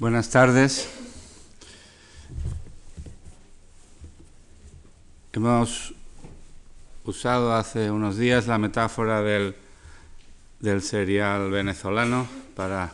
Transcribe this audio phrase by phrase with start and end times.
[0.00, 0.88] Buenas tardes.
[5.34, 5.92] Hemos
[7.04, 9.54] usado hace unos días la metáfora del,
[10.58, 12.26] del serial venezolano
[12.56, 12.90] para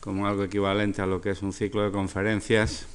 [0.00, 2.86] como algo equivalente a lo que es un ciclo de conferencias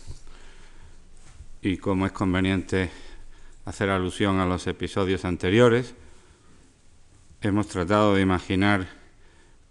[1.61, 2.89] y como es conveniente
[3.65, 5.93] hacer alusión a los episodios anteriores.
[7.43, 8.87] Hemos tratado de imaginar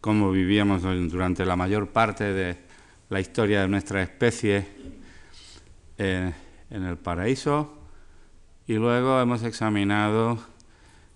[0.01, 2.71] cómo vivíamos durante la mayor parte de
[3.13, 4.67] la historia de nuestra especie
[5.99, 6.32] eh,
[6.71, 7.75] en el paraíso
[8.67, 10.39] y luego hemos examinado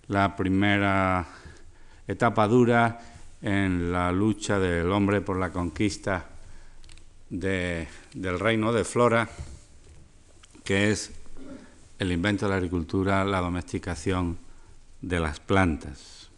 [0.07, 1.27] la primera
[2.07, 2.99] etapa dura
[3.41, 6.29] en la lucha del hombre por la conquista
[7.31, 7.87] del
[8.39, 9.27] reino de Flora,
[10.63, 11.11] que es
[11.97, 14.37] el invento de la agricultura, la domesticación
[15.01, 16.29] de las plantas.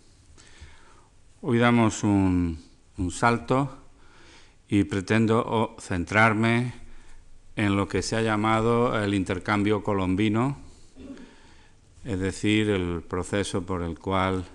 [1.41, 2.57] Hoy damos un
[3.11, 3.78] salto
[4.69, 6.73] y pretendo centrarme
[7.55, 10.57] en lo que se ha llamado el intercambio colombino,
[12.05, 14.45] es decir, el proceso por el cual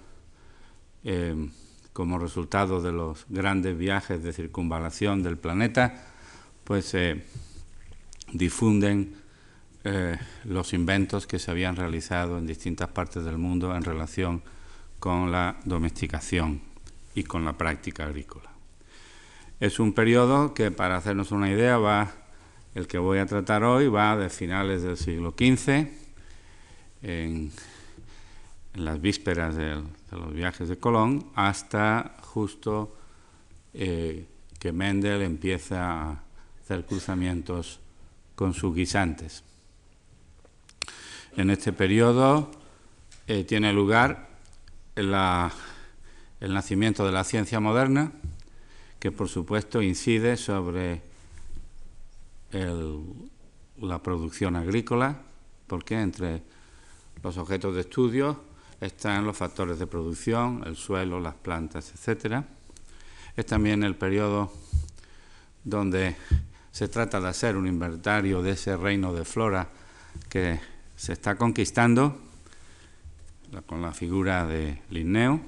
[1.03, 1.51] eh,
[1.93, 6.07] como resultado de los grandes viajes de circunvalación del planeta,
[6.63, 7.25] pues se
[8.33, 9.17] difunden
[9.85, 14.43] eh, los inventos que se habían realizado en distintas partes del mundo en relación
[14.99, 16.63] con la domesticación
[17.15, 18.54] y con la práctica agrícola.
[19.65, 22.13] Es un periodo que, para hacernos una idea, va,
[22.75, 25.89] el que voy a tratar hoy va de finales del siglo XV,
[27.01, 27.51] en,
[28.75, 32.95] las vísperas de los viajes de Colón hasta justo
[33.73, 34.27] eh,
[34.59, 36.23] que Mendel empieza a
[36.63, 37.81] hacer cruzamientos
[38.35, 39.45] con sus guisantes.
[41.39, 42.51] En este periodo
[43.27, 44.29] eh, tiene lugar
[44.95, 45.11] el
[46.53, 48.13] nacimiento de la ciencia moderna,
[49.05, 51.03] que por supuesto incide sobre
[53.77, 55.21] la producción agrícola,
[55.67, 56.41] porque entre
[57.23, 58.45] los objetos de estudio
[58.81, 62.45] están los factores de producción, el suelo, las plantas, etc.
[63.37, 64.51] Es también el periodo
[65.63, 66.17] donde
[66.73, 69.69] se trata de hacer un inventario de ese reino de flora
[70.31, 70.59] que
[70.97, 72.23] se está conquistando
[73.67, 75.43] con la figura de Linneo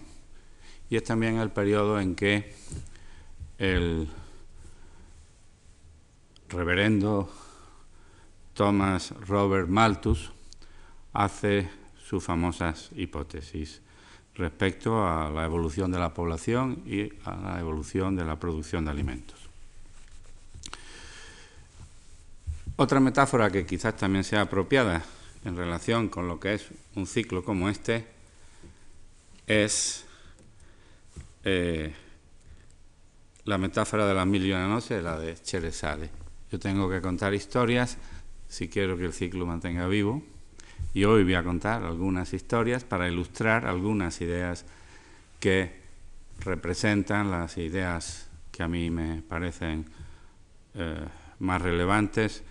[0.91, 2.55] y es también el periodo en que
[3.59, 4.09] el
[6.49, 7.31] reverendo
[8.55, 10.31] Thomas Robert Malthus
[11.13, 11.69] hace
[12.03, 13.81] sus famosas hipótesis
[14.35, 18.91] respecto a la evolución de la población y a la evolución de la producción de
[18.91, 19.39] alimentos.
[22.77, 25.03] Otra metáfora que quizás también sea apropiada
[25.45, 28.07] en relación con lo que es un ciclo como este
[29.47, 30.05] es
[31.45, 31.95] eh,
[33.47, 36.11] la metáfora de las mil y una noches, la de Cherezade.
[36.51, 37.97] Yo tengo que contar historias
[38.49, 40.23] si quiero que el ciclo mantenga vivo
[40.93, 44.67] y hoy voy a contar algunas historias para ilustrar algunas ideas
[45.39, 45.81] que
[46.41, 49.87] representan las ideas que a mí me parecen
[50.75, 51.07] eh,
[51.39, 52.43] más relevantes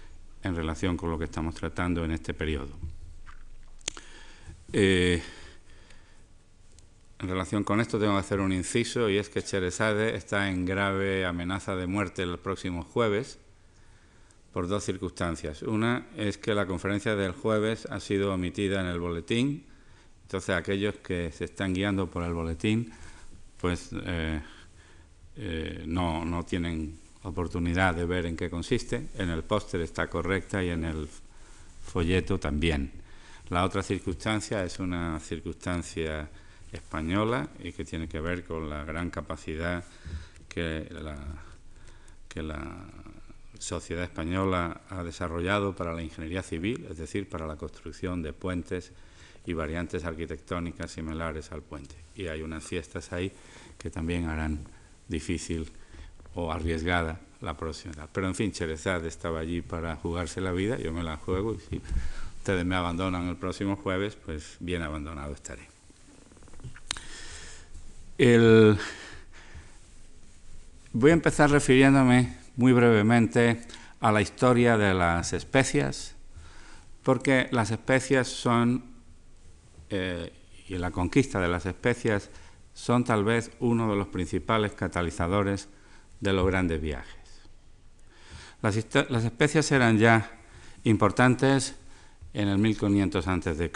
[0.44, 2.72] en relación con lo que estamos tratando en este periodo.
[4.72, 5.22] Eh,
[7.20, 10.66] en relación con esto tengo que hacer un inciso y es que Cherezade está en
[10.66, 13.40] grave amenaza de muerte el próximo jueves
[14.52, 15.62] por dos circunstancias.
[15.64, 19.66] Una es que la conferencia del jueves ha sido omitida en el boletín,
[20.24, 22.92] entonces aquellos que se están guiando por el boletín,
[23.60, 24.42] pues eh,
[25.38, 29.08] eh, no, no tienen oportunidad de ver en qué consiste.
[29.18, 31.08] En el póster está correcta y en el
[31.84, 32.92] folleto también.
[33.50, 36.30] La otra circunstancia es una circunstancia
[36.76, 39.84] española y que tiene que ver con la gran capacidad
[40.48, 41.18] que la,
[42.30, 42.86] que la
[43.60, 48.92] sociedad española ha desarrollado para la ingeniería civil, es decir, para la construcción de puentes
[49.46, 51.96] y variantes arquitectónicas similares al puente.
[52.16, 53.32] Y hay unas fiestas ahí
[53.78, 54.60] que también harán
[55.08, 55.72] difícil
[56.34, 58.10] o arriesgada la proximidad.
[58.12, 61.60] Pero en fin, Cherezade estaba allí para jugarse la vida, yo me la juego y
[61.60, 61.82] si
[62.38, 65.75] ustedes me abandonan el próximo jueves, pues bien abandonado estaré.
[68.18, 68.78] Voy
[71.10, 73.60] a empezar refiriéndome muy brevemente
[74.00, 76.16] a la historia de las especias,
[77.04, 78.86] porque las especias son,
[79.90, 80.32] eh,
[80.70, 82.30] y la conquista de las especias,
[82.74, 85.68] son tal vez uno de los principales catalizadores
[86.22, 87.42] de los grandes viajes.
[88.62, 88.78] Las,
[89.10, 90.40] las especias eran ya
[90.86, 91.76] importantes
[92.34, 93.72] en el 1500 a.C.,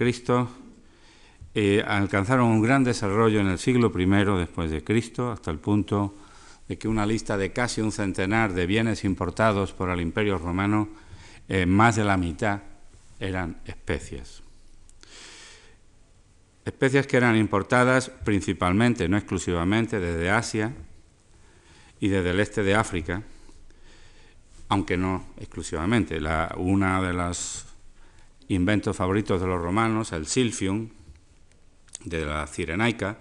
[1.53, 4.05] y alcanzaron un gran desarrollo en el siglo I
[4.37, 6.15] después de Cristo, hasta el punto
[6.67, 10.89] de que una lista de casi un centenar de bienes importados por el Imperio Romano,
[11.47, 12.61] eh, más de la mitad
[13.19, 14.43] eran especies.
[16.63, 20.75] Especies que eran importadas principalmente, no exclusivamente, desde Asia
[21.99, 23.23] y desde el este de África,
[24.67, 26.21] aunque no exclusivamente.
[26.21, 27.65] La, una de los
[28.49, 30.89] inventos favoritos de los romanos, el silfium,
[32.03, 33.17] de la cirenaica,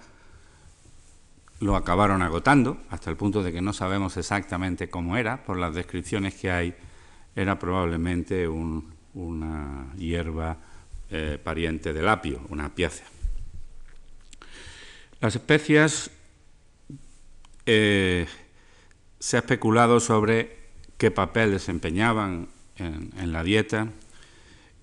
[1.60, 5.74] lo acabaron agotando, hasta el punto de que no sabemos exactamente cómo era, por las
[5.74, 6.74] descripciones que hay,
[7.34, 10.58] era probablemente una hierba
[11.10, 13.06] eh, pariente del apio, una apiácea.
[15.20, 16.10] Las especias,
[17.66, 18.26] eh,
[19.18, 20.56] se ha especulado sobre
[20.96, 23.88] qué papel desempeñaban en, la dieta.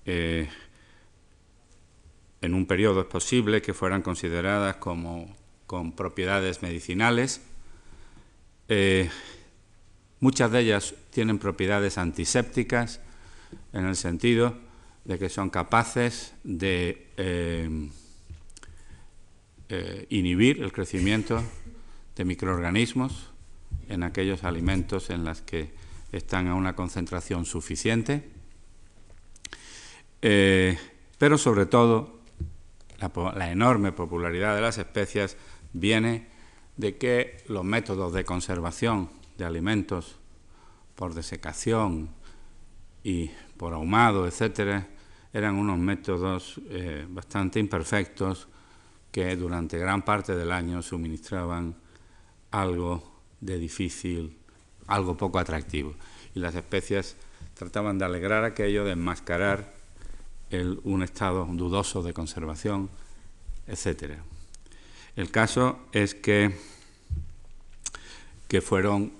[0.04, 0.48] Eh,
[2.40, 5.34] en un periodo es posible que fueran consideradas como
[5.66, 7.40] con propiedades medicinales.
[8.68, 9.10] Eh,
[10.20, 13.00] muchas de ellas tienen propiedades antisépticas
[13.72, 14.56] en el sentido
[15.04, 17.88] de que son capaces de eh,
[19.68, 21.42] eh, inhibir el crecimiento
[22.16, 23.30] de microorganismos
[23.88, 25.70] en aquellos alimentos en los que
[26.12, 28.30] están a una concentración suficiente,
[30.20, 32.15] pero sobre todo
[32.98, 35.36] la, enorme popularidad de las especias
[35.72, 36.28] viene
[36.76, 40.16] de que los métodos de conservación de alimentos
[40.94, 42.10] por desecación
[43.02, 44.88] y por ahumado, etcétera,
[45.32, 48.48] eran unos métodos eh, bastante imperfectos
[49.12, 51.76] que durante gran parte del año suministraban
[52.50, 54.38] algo de difícil,
[54.86, 55.94] algo poco atractivo.
[56.34, 57.16] Y las especias
[57.54, 59.75] trataban de alegrar aquello, de enmascarar
[60.50, 62.88] un estado dudoso de conservación,
[63.66, 64.22] etcétera.
[65.16, 66.54] El caso es que,
[68.48, 69.12] que fueron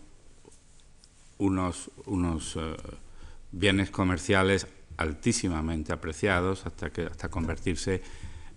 [1.38, 2.76] unos, unos eh,
[3.50, 4.67] bienes comerciales
[4.99, 8.02] altísimamente apreciados hasta, que, hasta convertirse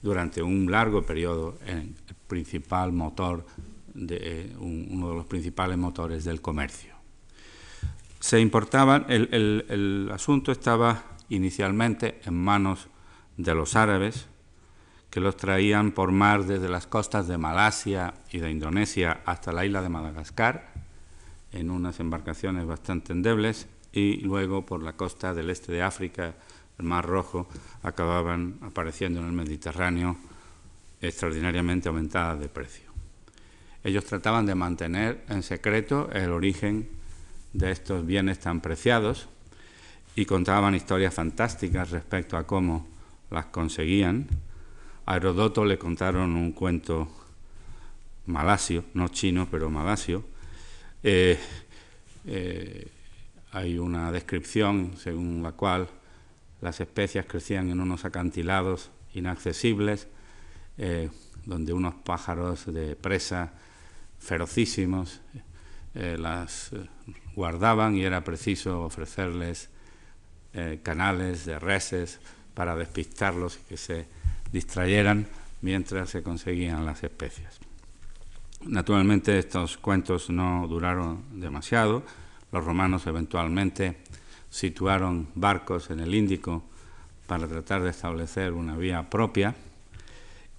[0.02, 1.96] durante un largo periodo en el
[2.28, 3.46] principal motor,
[3.94, 6.94] de, eh, uno de los principales motores del comercio.
[8.20, 9.30] Se importaban, el,
[9.70, 12.88] el asunto estaba inicialmente en manos
[13.38, 14.28] de los árabes,
[15.10, 19.66] que los traían por mar desde las costas de Malasia y de Indonesia hasta la
[19.66, 20.74] isla de Madagascar,
[21.52, 26.36] en unas embarcaciones bastante endebles, y luego por la costa del este de África,
[26.78, 27.48] el Mar Rojo,
[27.82, 30.16] acababan apareciendo en el Mediterráneo
[31.02, 32.90] extraordinariamente aumentadas de precio.
[33.84, 36.90] Ellos trataban de mantener en secreto el origen
[37.54, 39.28] de estos bienes tan preciados
[40.20, 42.86] y contaban historias fantásticas respecto a cómo
[43.32, 44.28] las conseguían,
[45.06, 47.08] a Herodoto le contaron un cuento
[48.26, 50.26] malasio, no chino, pero malasio.
[51.04, 51.40] Eh,
[52.26, 52.88] eh,
[53.54, 55.88] hay una descripción según la cual
[56.60, 60.10] las especias crecían en unos acantilados inaccesibles,
[60.78, 61.10] eh,
[61.46, 63.54] donde unos pájaros de presa
[64.20, 65.22] ferocísimos
[65.94, 66.72] las
[67.36, 69.70] guardaban y era preciso ofrecerles
[70.84, 72.20] canales de reses
[72.54, 74.06] para despistarlos y que se
[74.52, 75.28] distrayeran
[75.62, 77.60] mientras se conseguían las especias.
[78.66, 82.04] Naturalmente estos cuentos no duraron demasiado.
[82.52, 83.98] Los romanos eventualmente
[84.50, 86.64] situaron barcos en el Índico
[87.28, 89.56] para tratar de establecer una vía propia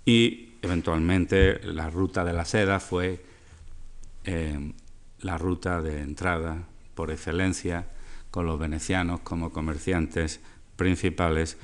[0.04, 3.22] y eventualmente la ruta de la seda fue
[4.24, 4.72] eh,
[5.20, 6.62] la ruta de entrada
[6.94, 7.86] por excelencia
[8.30, 10.40] con los venecianos como comerciantes
[10.76, 11.56] principales,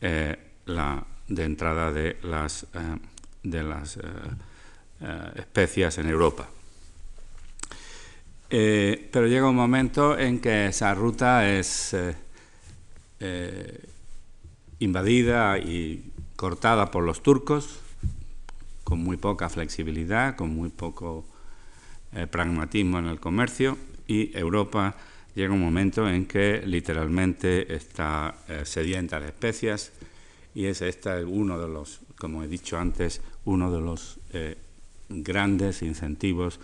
[0.00, 2.96] eh, la de entrada de las, eh,
[3.42, 4.00] de las eh,
[5.36, 6.48] especias en Europa.
[8.48, 11.96] pero llega un momento en que esa ruta es
[14.78, 17.80] invadida y cortada por los turcos,
[18.84, 21.24] con muy poca flexibilidad, con muy poco
[22.30, 23.76] pragmatismo en el comercio,
[24.06, 24.94] y Europa
[25.34, 29.92] llega un momento en que literalmente está sedienta de especias,
[30.54, 34.56] y es este uno de los, como he dicho antes, uno de los eh,
[35.08, 36.60] grandes incentivos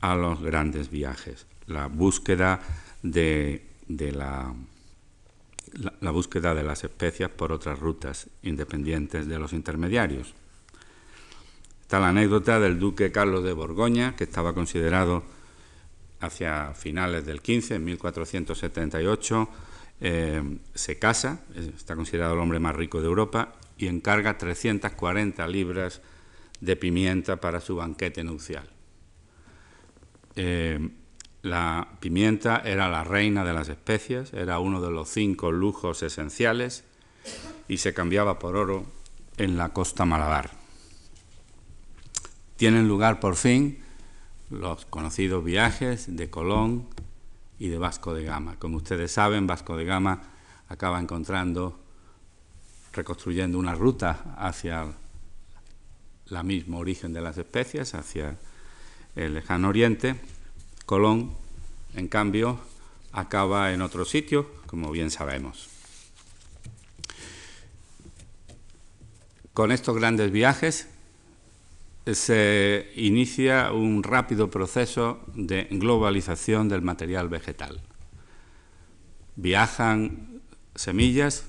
[0.00, 2.60] a los grandes viajes, la búsqueda
[3.02, 4.54] de, la,
[6.00, 10.34] la, búsqueda de las especias por otras rutas independientes de los intermediarios.
[11.82, 15.22] Está la anécdota del duque Carlos de Borgoña, que estaba considerado
[16.24, 19.48] hacia finales del 15, en 1478,
[20.00, 26.00] eh, se casa, está considerado el hombre más rico de Europa y encarga 340 libras
[26.60, 28.68] de pimienta para su banquete nupcial.
[30.36, 30.90] Eh,
[31.42, 36.84] la pimienta era la reina de las especias, era uno de los cinco lujos esenciales
[37.68, 38.86] y se cambiaba por oro
[39.36, 40.50] en la costa malabar.
[42.56, 43.83] Tienen lugar por fin
[44.54, 46.86] los conocidos viajes de Colón
[47.58, 48.56] y de Vasco de Gama.
[48.58, 50.22] Como ustedes saben, Vasco de Gama
[50.68, 51.78] acaba encontrando,
[52.92, 54.94] reconstruyendo una ruta hacia
[56.26, 58.36] la misma origen de las especies, hacia
[59.16, 60.20] el lejano oriente.
[60.86, 61.32] Colón,
[61.94, 62.58] en cambio,
[63.12, 65.68] acaba en otro sitio, como bien sabemos.
[69.52, 70.88] Con estos grandes viajes
[72.06, 77.80] se inicia un rápido proceso de globalización del material vegetal.
[79.36, 80.40] Viajan
[80.74, 81.46] semillas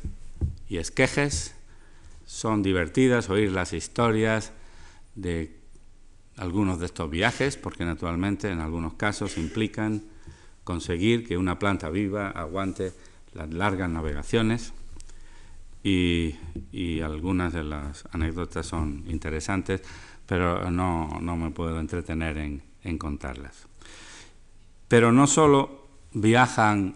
[0.69, 1.55] y esquejes,
[2.25, 4.53] son divertidas oír las historias
[5.15, 5.55] de
[6.37, 10.03] algunos de estos viajes, porque naturalmente en algunos casos implican
[10.63, 12.91] conseguir que una planta viva aguante
[13.33, 14.73] las largas navegaciones
[15.83, 16.35] y,
[17.01, 19.81] algunas de las anécdotas son interesantes,
[20.25, 23.67] pero no, me puedo entretener en, en contarlas.
[24.87, 26.95] Pero no solo viajan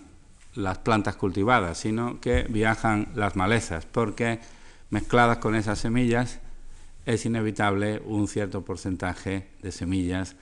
[0.56, 4.40] las plantas cultivadas, sino que viajan las malezas, porque
[4.90, 6.40] mezcladas con esas semillas
[7.06, 10.36] es inevitable un cierto porcentaje de semillas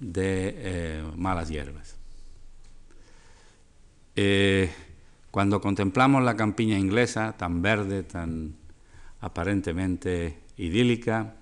[0.00, 1.96] de eh, malas hierbas.
[4.16, 4.72] Eh,
[5.30, 8.56] cuando contemplamos la campiña inglesa, tan verde, tan
[9.20, 11.34] aparentemente idílica,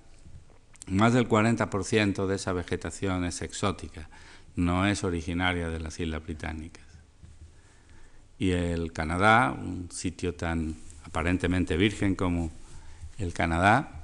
[0.91, 4.09] más del 40% de esa vegetación es exótica,
[4.55, 6.85] no es originaria de las Islas Británicas.
[8.37, 12.51] Y el Canadá, un sitio tan aparentemente virgen como
[13.17, 14.03] el Canadá,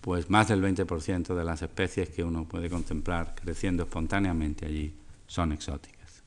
[0.00, 4.94] pues más del 20% de las especies que uno puede contemplar creciendo espontáneamente allí
[5.26, 6.22] son exóticas.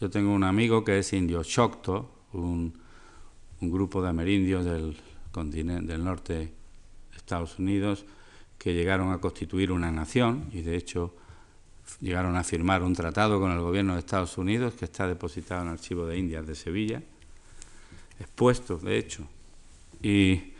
[0.00, 2.78] Yo tengo un amigo que es indio Choctaw, un,
[3.60, 4.96] grupo de amerindios del,
[5.34, 6.52] del norte de
[7.14, 8.06] Estados Unidos
[8.60, 11.14] que llegaron a constituir una nación y de hecho
[11.98, 15.68] llegaron a firmar un tratado con el gobierno de Estados Unidos que está depositado en
[15.68, 17.02] el Archivo de Indias de Sevilla,
[18.20, 19.26] expuesto de hecho.
[20.02, 20.52] Y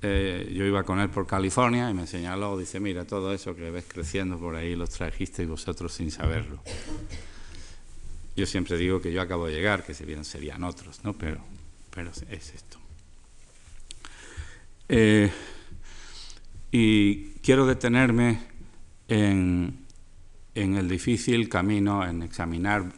[0.00, 3.68] eh, yo iba con él por California y me señaló, dice, mira, todo eso que
[3.72, 6.60] ves creciendo por ahí los trajisteis vosotros sin saberlo.
[8.36, 11.14] Yo siempre digo que yo acabo de llegar, que si bien serían otros, ¿no?
[11.14, 11.40] Pero,
[11.90, 12.78] pero es esto.
[14.88, 15.32] Eh,
[16.70, 18.40] y quiero detenerme
[19.08, 19.86] en,
[20.54, 22.92] en el difícil camino, en examinar,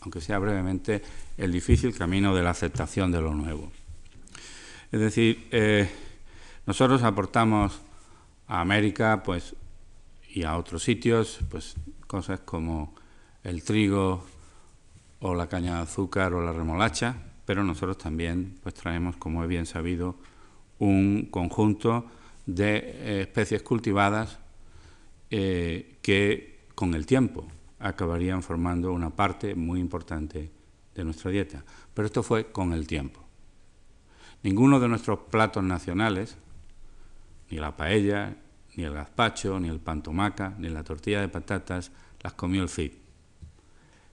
[0.00, 1.02] aunque sea brevemente,
[1.36, 3.70] el difícil camino de la aceptación de lo nuevo.
[4.90, 5.90] Es decir, eh,
[6.66, 7.80] nosotros aportamos
[8.46, 9.56] a América pues,
[10.28, 11.76] y a otros sitios pues,
[12.06, 12.94] cosas como
[13.42, 14.24] el trigo
[15.20, 17.16] o la caña de azúcar o la remolacha,
[17.46, 20.16] pero nosotros también pues, traemos, como he bien sabido,
[20.78, 22.06] un conjunto
[22.46, 24.38] de eh, especies cultivadas
[25.30, 27.46] eh, que con el tiempo
[27.78, 30.50] acabarían formando una parte muy importante
[30.94, 31.64] de nuestra dieta.
[31.94, 33.22] Pero esto fue con el tiempo.
[34.42, 36.36] Ninguno de nuestros platos nacionales
[37.50, 38.34] ni la paella,
[38.76, 42.92] ni el gazpacho, ni el pantomaca, ni la tortilla de patatas las comió el Cid,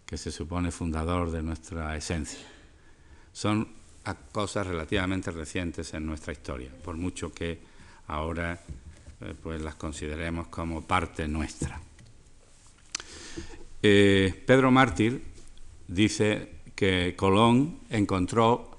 [0.05, 2.45] que se supone fundador de nuestra esencia.
[3.31, 3.69] Son
[4.31, 7.61] cosas relativamente recientes en nuestra historia, por mucho que
[8.09, 8.59] ahora
[9.21, 11.79] eh, pues las consideremos como parte nuestra.
[13.81, 15.23] Eh, Pedro Mártir
[15.87, 18.77] dice que Colón encontró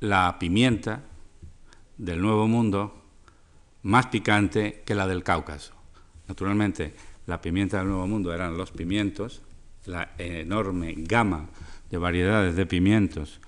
[0.00, 1.02] la pimienta
[1.96, 3.02] del Nuevo Mundo
[3.82, 5.72] más picante que la del Cáucaso.
[6.28, 6.94] Naturalmente,
[7.26, 9.42] la pimienta del Nuevo Mundo eran los pimientos,
[9.86, 11.48] la enorme gama
[11.90, 13.40] de variedades de pimientos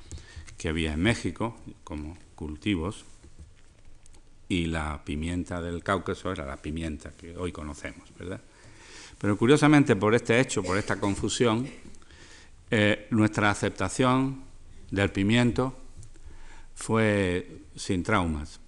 [0.56, 3.04] que había en México como cultivos,
[4.49, 8.40] y la pimienta del Cáucaso era la pimienta que hoy conocemos, ¿verdad?
[9.19, 11.69] Pero curiosamente, por este hecho, por esta confusión,
[12.71, 14.43] eh, nuestra aceptación
[14.90, 15.76] del pimiento
[16.75, 18.61] fue sin traumas.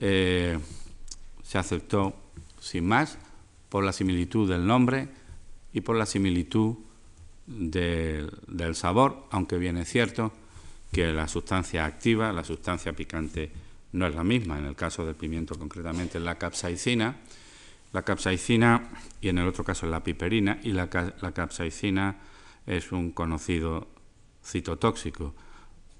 [0.00, 0.58] Eh,
[1.42, 2.14] se aceptó
[2.60, 3.18] sin más
[3.68, 5.08] por la similitud del nombre
[5.72, 6.76] y por la similitud
[7.46, 10.32] del sabor, aunque bien es cierto
[10.92, 13.50] que la sustancia activa, la sustancia picante,
[13.94, 14.58] no es la misma.
[14.58, 17.16] En el caso del pimiento, concretamente, la capsaicina.
[17.92, 20.88] La capsaicina, y en el otro caso la piperina, y la,
[21.20, 22.16] la capsaicina
[22.66, 23.86] es un conocido
[24.44, 25.34] citotóxico.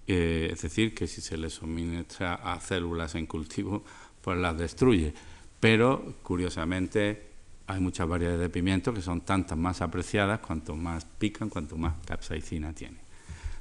[0.07, 3.85] Eh, es decir, que si se le suministra a células en cultivo,
[4.21, 5.15] pues las destruye.
[5.61, 7.31] Pero, curiosamente,
[7.69, 11.95] hay muchas variedades de pimiento que son tantas más apreciadas cuanto más pican, cuanto más
[12.05, 12.99] capsaicina tiene.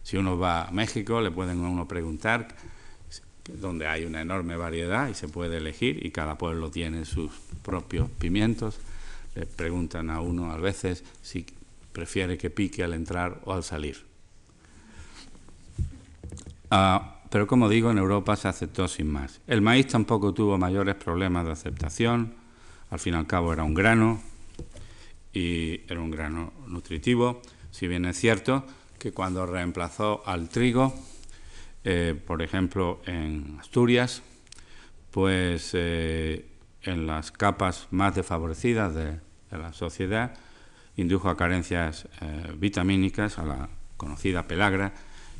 [0.01, 2.47] Si uno va a México, le pueden a uno preguntar,
[3.51, 7.31] donde hay una enorme variedad y se puede elegir, y cada pueblo tiene sus
[7.61, 8.79] propios pimientos.
[9.35, 11.45] Le preguntan a uno a veces si
[11.91, 14.05] prefiere que pique al entrar o al salir.
[16.69, 19.41] Ah, pero como digo, en Europa se aceptó sin más.
[19.47, 22.33] El maíz tampoco tuvo mayores problemas de aceptación,
[22.89, 24.21] al fin y al cabo era un grano
[25.33, 28.65] y era un grano nutritivo, si bien es cierto
[28.99, 30.93] que cuando reemplazó al trigo,
[31.83, 34.21] eh, por ejemplo en Asturias,
[35.11, 36.45] pues eh,
[36.81, 39.19] en las capas más desfavorecidas de,
[39.51, 40.33] la sociedad,
[40.97, 44.93] indujo a carencias eh, vitamínicas, a la conocida pelagra,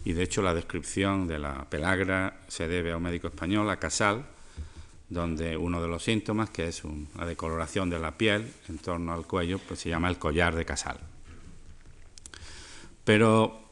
[0.06, 3.78] y de hecho la descripción de la pelagra se debe a un médico español, a
[3.78, 4.26] Casal,
[5.10, 9.26] donde uno de los síntomas, que es una decoloración de la piel en torno al
[9.26, 11.00] cuello, pues se llama el collar de Casal.
[13.04, 13.70] Pero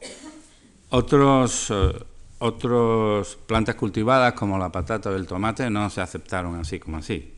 [0.90, 1.92] otros, eh,
[2.42, 7.34] otros plantas cultivadas como la patata o el tomate no se aceptaron así como así.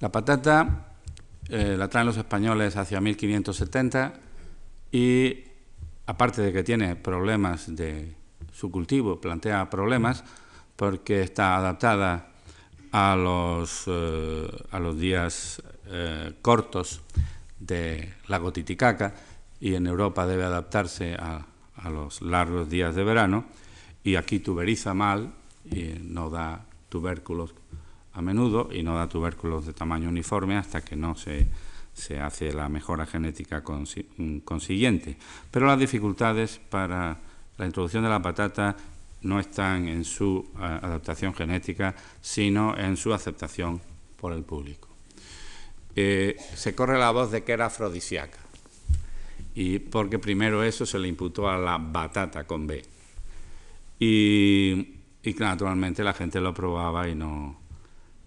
[0.00, 0.96] La patata
[1.48, 4.14] eh, la traen los españoles hacia 1570
[4.90, 5.44] y
[6.06, 8.12] aparte de que tiene problemas de
[8.52, 10.24] su cultivo, plantea problemas
[10.74, 12.30] porque está adaptada
[12.90, 17.02] a los, eh, a los días eh, cortos
[17.60, 19.14] de lago Titicaca
[19.60, 23.44] y en Europa debe adaptarse a, a, los largos días de verano
[24.06, 25.34] y aquí tuberiza mal
[25.64, 27.54] y no da tubérculos
[28.12, 31.48] a menudo y no da tubérculos de tamaño uniforme hasta que no se
[31.92, 35.16] se hace la mejora genética consiguiente.
[35.50, 37.16] Pero las dificultades para
[37.56, 38.76] la introducción de la patata
[39.22, 43.80] no están en su adaptación genética, sino en su aceptación
[44.20, 44.88] por el público.
[45.96, 48.38] Eh, se corre la voz de que era afrodisíaca,
[49.54, 52.95] y porque primero eso se le imputó a la batata con B.
[53.98, 57.58] Y, y naturalmente la gente lo probaba y no,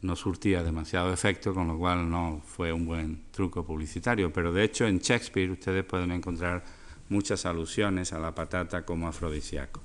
[0.01, 4.31] no surtía demasiado efecto, con lo cual no fue un buen truco publicitario.
[4.31, 6.63] Pero de hecho en Shakespeare ustedes pueden encontrar
[7.09, 9.81] muchas alusiones a la patata como afrodisíaco.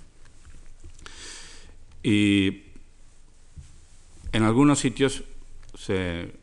[2.03, 2.65] Y
[4.33, 5.25] en algunos sitios
[5.75, 6.35] se,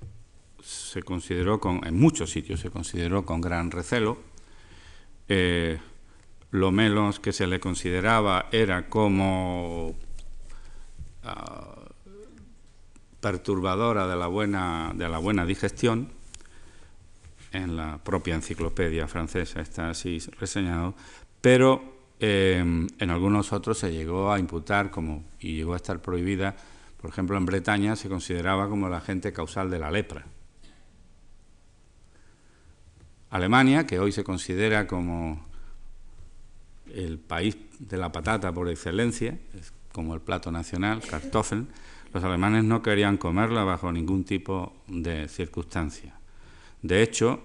[1.05, 4.17] consideró con, en muchos sitios se consideró con gran recelo.
[5.29, 5.79] Eh,
[6.51, 9.95] lo menos que se le consideraba era como
[11.23, 11.75] ah,
[13.21, 16.09] perturbadora de la buena, de la buena digestión,
[17.53, 20.93] en la propia enciclopedia francesa está así reseñado,
[21.41, 21.83] pero
[22.19, 26.55] eh, en algunos otros se llegó a imputar como, y llegó a estar prohibida,
[26.99, 30.25] por ejemplo en Bretaña se consideraba como el agente causal de la lepra.
[33.29, 35.50] Alemania, que hoy se considera como
[36.95, 41.67] el país de la patata por excelencia, es como el plato nacional, Kartoffeln,
[42.13, 46.15] los alemanes no querían comerla bajo ningún tipo de circunstancia.
[46.81, 47.41] De hecho,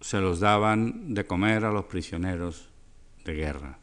[0.00, 2.68] se los daban de comer a los prisioneros
[3.24, 3.78] de guerra.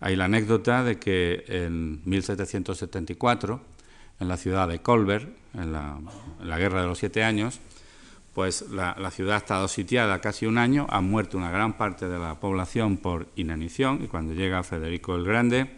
[0.00, 3.60] Hay la anécdota de que en 1774,
[4.18, 6.00] en la ciudad de Colbert, en la,
[6.58, 7.60] Guerra de los Siete Años,
[8.34, 12.18] pues la, ciudad ha estado sitiada casi un año, ha muerto una gran parte de
[12.18, 15.76] la población por inanición y cuando llega Federico el Grande,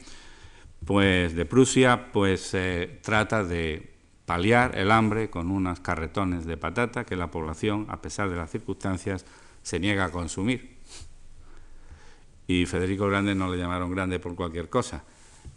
[0.84, 7.04] pues de Prusia, pues se trata de paliar el hambre con unos carretones de patata
[7.04, 9.26] que la población, a pesar de las circunstancias,
[9.62, 10.76] se niega a consumir.
[12.46, 15.02] Y Federico Grande no le llamaron grande por cualquier cosa.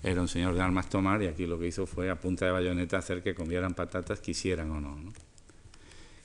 [0.01, 2.51] Era un señor de armas tomar y aquí lo que hizo fue a punta de
[2.51, 5.26] bayoneta hacer que comieran patatas, quisieran o no.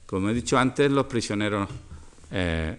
[0.07, 1.69] Como he dicho antes, los prisioneros
[2.31, 2.79] eh,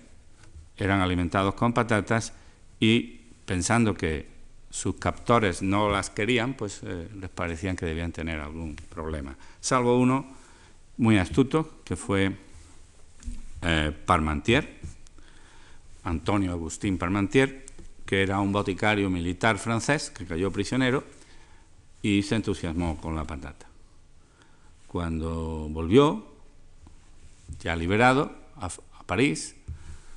[0.78, 2.34] eran alimentados con patatas
[2.80, 4.28] y pensando que
[4.70, 9.36] sus captores no las querían, pues eh, les parecían que debían tener algún problema.
[9.60, 10.26] Salvo uno
[10.98, 12.36] muy astuto, que fue
[13.62, 14.80] eh, Parmantier,
[16.04, 17.66] Antonio Agustín Parmantier,
[18.06, 21.04] que era un boticario militar francés que cayó prisionero
[22.02, 23.68] y se entusiasmó con la patata.
[24.88, 26.33] Cuando volvió,
[27.60, 28.70] ya liberado, a,
[29.06, 29.56] París,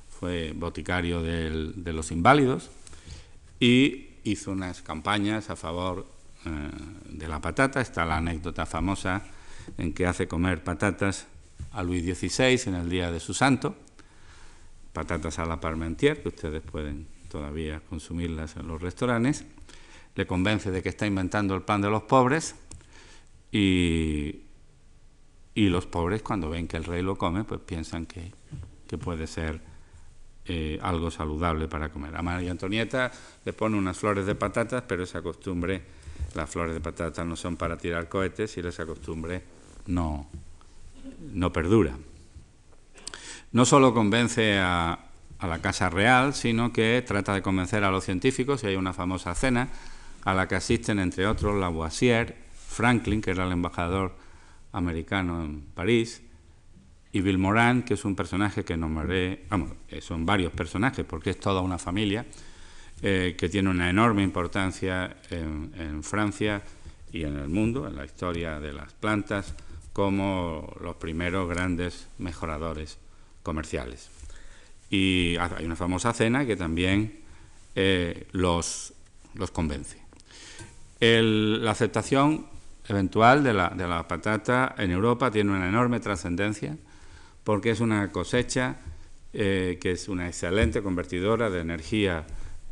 [0.09, 2.69] fue boticario de los inválidos
[3.59, 6.05] y hizo unas campañas a favor
[6.45, 6.49] eh,
[7.09, 7.81] de la patata.
[7.81, 9.23] Está la anécdota famosa
[9.77, 11.27] en que hace comer patatas
[11.71, 13.75] a Luis XVI en el día de su santo,
[14.93, 19.45] patatas a la parmentier, que ustedes pueden todavía consumirlas en los restaurantes.
[20.15, 22.55] Le convence de que está inventando el pan de los pobres
[23.51, 24.41] y,
[25.57, 28.31] y los pobres cuando ven que el rey lo come, pues piensan que,
[28.99, 29.59] puede ser
[30.45, 32.15] eh, algo saludable para comer.
[32.15, 33.11] A María Antonieta
[33.43, 35.81] le pone unas flores de patatas, pero esa costumbre,
[36.35, 39.41] las flores de patatas no son para tirar cohetes y esa costumbre
[39.87, 40.27] no,
[41.33, 41.97] no perdura.
[43.51, 44.99] No solo convence a,
[45.39, 48.93] a la Casa Real, sino que trata de convencer a los científicos, y hay una
[48.93, 49.69] famosa cena
[50.23, 54.26] a la que asisten, entre otros, Lavoisier, Franklin, que era el embajador
[54.77, 56.21] americano en París,
[57.11, 61.31] y Bill Moran, que es un personaje que nombré, vamos, eh, son varios personajes, porque
[61.31, 62.25] es toda una familia,
[63.01, 66.63] eh, que tiene una enorme importancia en, Francia
[67.11, 69.55] y en el mundo, en la historia de las plantas,
[69.93, 72.99] como los primeros grandes mejoradores
[73.43, 74.09] comerciales.
[74.89, 77.19] Y hay una famosa cena que también
[77.75, 78.93] eh, los,
[79.33, 79.97] los convence.
[80.99, 82.56] la aceptación
[82.87, 86.77] eventual de la, de la, patata en Europa tiene una enorme trascendencia
[87.43, 88.77] porque es una cosecha
[89.33, 92.25] eh, que es una excelente convertidora de energía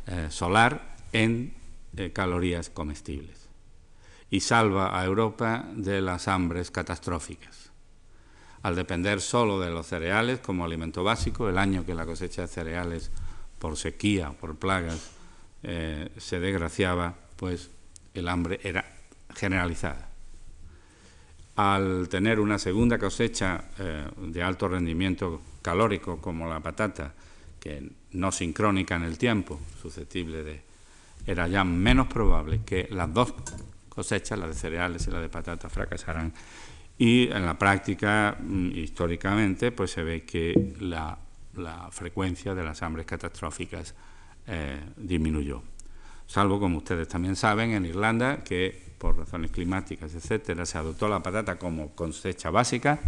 [0.06, 1.54] eh, solar en
[2.12, 3.48] calorías comestibles
[4.28, 7.66] y salva a Europa de las hambres catastróficas
[8.66, 12.48] al depender solo de los cereales como alimento básico, el año que la cosecha de
[12.48, 13.12] cereales
[13.60, 15.12] por sequía, por plagas,
[15.62, 17.70] eh, se desgraciaba, pues
[18.12, 18.84] el hambre era
[19.36, 20.05] generalizada.
[21.56, 27.14] Al tener una segunda cosecha eh, de alto rendimiento calórico como la patata,
[27.58, 30.60] que no sincrónica en el tiempo, susceptible de...
[31.26, 33.34] era ya menos probable que las dos
[33.88, 36.32] cosechas, la de cereales y la de patata, fracasaran
[36.98, 41.18] y en la práctica, mm, históricamente, pues se ve que la,
[41.90, 43.94] frecuencia de las hambres catastróficas
[44.46, 45.62] eh, disminuyó.
[46.26, 51.22] Salvo, como ustedes también saben, en Irlanda, que por razones climáticas, etcétera, se adoptó la
[51.22, 52.98] patata como cosecha básica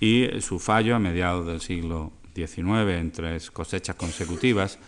[0.00, 4.78] y su fallo a mediados del siglo XIX en tres cosechas consecutivas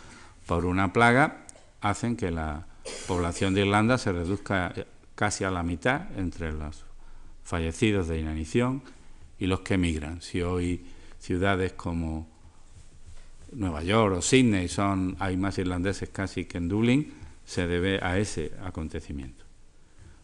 [0.46, 1.46] por una plaga
[1.80, 2.66] hacen que la
[3.06, 4.72] población de Irlanda se reduzca
[5.14, 6.84] casi a la mitad entre los
[7.44, 8.82] fallecidos de inanición
[9.38, 10.22] y los que emigran.
[10.22, 10.84] Si hoy
[11.18, 12.28] ciudades como
[13.52, 17.14] Nueva York o Sydney son, hay más irlandeses casi que en Dublín,
[17.44, 19.45] se debe a ese acontecimiento.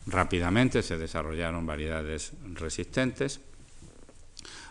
[0.06, 3.40] Rápidamente se desarrollaron variedades resistentes.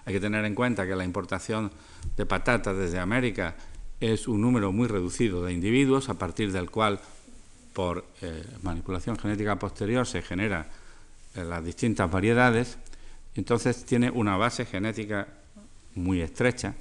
[0.06, 1.72] Hay que tener en cuenta que la importación
[2.17, 3.56] de patatas desde América
[4.00, 7.00] es un número muy reducido de individuos, a partir del cual,
[7.74, 10.67] por eh, manipulación genética posterior, se genera
[11.36, 12.78] las distintas variedades,
[13.36, 15.28] entonces tiene una base genética
[15.96, 16.76] muy estrecha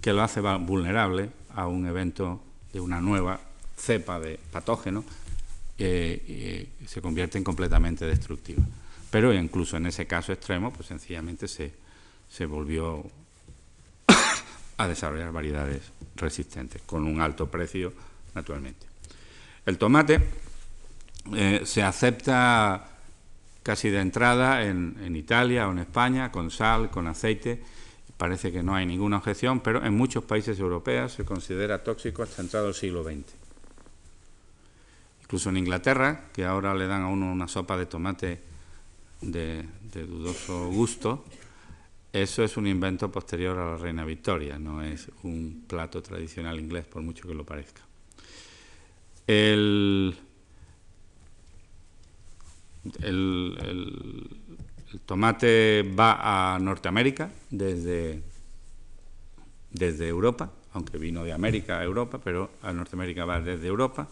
[0.00, 2.42] que lo hace vulnerable a un evento
[2.72, 3.40] de una nueva
[3.76, 5.04] cepa de patógeno
[5.76, 8.62] que se convierte en completamente destructiva.
[9.10, 11.72] Pero incluso en ese caso extremo, pues sencillamente se,
[12.28, 13.04] se volvió
[14.76, 15.82] a desarrollar variedades
[16.16, 17.92] resistentes, con un alto precio,
[18.34, 18.86] naturalmente.
[19.64, 20.20] El tomate
[21.34, 22.88] eh, se acepta
[23.62, 27.60] casi de entrada en, Italia o en España, con sal, con aceite.
[28.16, 32.42] Parece que no hay ninguna objeción, pero en muchos países europeos se considera tóxico hasta
[32.42, 33.45] entrado el siglo XX.
[35.26, 38.40] Incluso en Inglaterra, que ahora le dan a uno una sopa de tomate
[39.20, 41.24] de, dudoso gusto,
[42.12, 46.86] eso es un invento posterior a la reina Victoria, no es un plato tradicional inglés,
[46.86, 47.82] por mucho que lo parezca.
[49.26, 50.16] El,
[53.02, 54.30] el,
[55.06, 58.22] tomate va a Norteamérica desde,
[59.72, 64.08] desde Europa, aunque vino de América a Europa, pero a Norteamérica va desde Europa.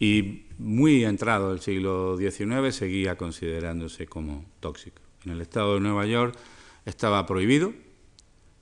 [0.00, 5.00] Y muy entrado el siglo XIX seguía considerándose como tóxico.
[5.24, 6.36] En el estado de Nueva York
[6.86, 7.72] estaba prohibido,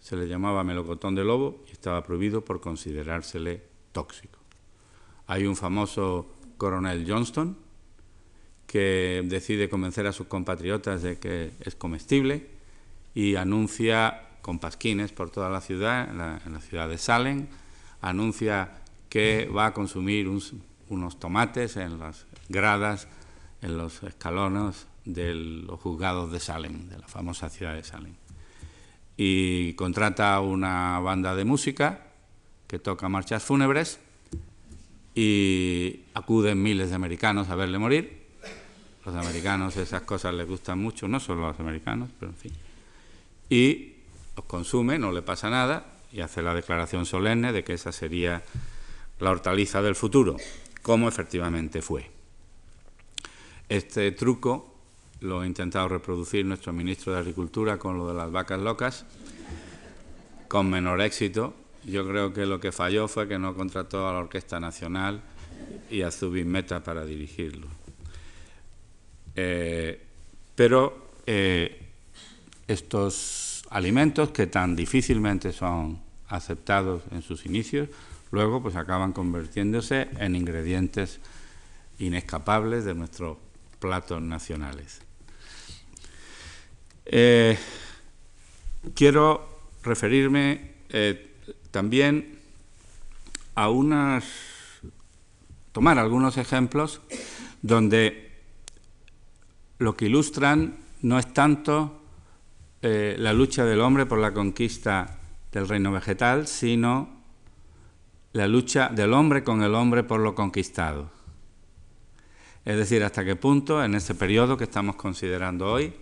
[0.00, 4.38] se le llamaba melocotón de lobo y estaba prohibido por considerársele tóxico.
[5.26, 7.56] Hay un famoso coronel Johnston,
[8.68, 12.46] que decide convencer a sus compatriotas de que es comestible
[13.14, 17.46] y anuncia con pasquines por toda la ciudad, en la, ciudad de Salem,
[18.02, 20.28] anuncia que va a consumir
[20.88, 23.08] unos tomates en las gradas,
[23.62, 28.14] en los escalones de los juzgados de Salem, de la famosa ciudad de Salem.
[29.16, 32.06] Y contrata una banda de música
[32.66, 33.98] que toca marchas fúnebres
[35.14, 38.18] y acuden miles de americanos a verle morir
[39.08, 42.52] los americanos esas cosas les gustan mucho, no solo los americanos, pero en fin.
[43.48, 43.94] Y
[44.36, 48.42] los consume, no le pasa nada, y hace la declaración solemne de que esa sería
[49.18, 50.36] la hortaliza del futuro,
[50.88, 52.10] como efectivamente fue.
[53.68, 54.74] Este truco
[55.20, 59.04] lo ha intentado reproducir nuestro ministro de Agricultura con lo de las vacas locas,
[60.48, 61.52] con menor éxito.
[61.84, 65.20] Yo creo que lo que falló fue que no contrató a la Orquesta Nacional
[65.90, 66.50] y a Zubin
[66.82, 67.66] para dirigirlo.
[69.36, 70.00] Eh,
[70.54, 71.82] pero eh,
[72.66, 77.90] estos alimentos que tan difícilmente son aceptados en sus inicios,
[78.30, 81.20] luego pues acaban convirtiéndose en ingredientes
[81.98, 83.38] inescapables de nuestros
[83.78, 85.00] platos nacionales.
[87.06, 87.58] Eh,
[88.94, 91.34] quiero referirme eh,
[91.70, 92.38] también
[93.54, 94.24] a unas,
[95.72, 97.00] tomar algunos ejemplos
[97.62, 98.30] donde
[99.78, 102.00] lo que ilustran no es tanto
[102.82, 105.18] eh, la lucha del hombre por la conquista
[105.52, 107.17] del reino vegetal, sino
[108.32, 111.10] la lucha del hombre con el hombre por lo conquistado.
[112.64, 115.94] Es decir, hasta qué punto en ese periodo que estamos considerando hoy,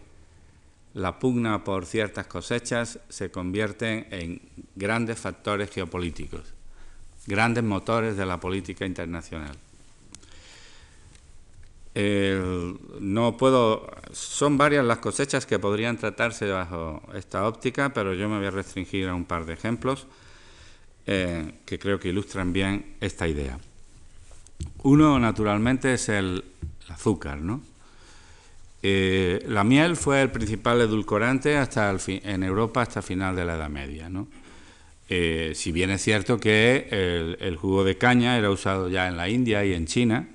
[0.94, 4.40] la pugna por ciertas cosechas se convierte en
[4.74, 6.54] grandes factores geopolíticos,
[7.26, 9.56] grandes motores de la política internacional.
[13.00, 18.38] no puedo, son varias las cosechas que podrían tratarse bajo esta óptica, pero yo me
[18.38, 20.06] voy a restringir a un par de ejemplos
[21.08, 23.60] eh, que creo que ilustran bien esta idea.
[24.82, 26.42] Uno, naturalmente, es el
[26.88, 27.60] azúcar, ¿no?
[28.82, 33.44] Eh, la miel fue el principal edulcorante hasta el en Europa hasta el final de
[33.44, 34.26] la Edad Media, ¿no?
[35.08, 36.88] Eh, si bien es cierto que
[37.40, 40.28] el, jugo de caña era usado ya en la India y en China,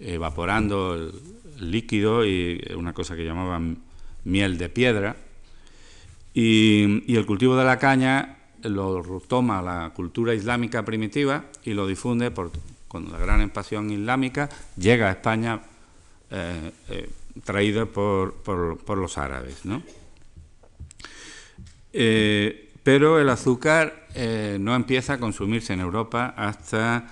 [0.00, 1.12] evaporando el,
[1.70, 3.78] líquido y una cosa que llamaban
[4.24, 5.16] miel de piedra,
[6.34, 11.86] y, y el cultivo de la caña lo toma la cultura islámica primitiva y lo
[11.86, 12.50] difunde por
[12.88, 15.60] con la gran expansión islámica, llega a España
[16.30, 17.10] eh, eh,
[17.44, 19.62] traído por, los árabes.
[21.92, 24.06] Eh, pero el azúcar
[24.60, 27.10] no empieza a consumirse en Europa hasta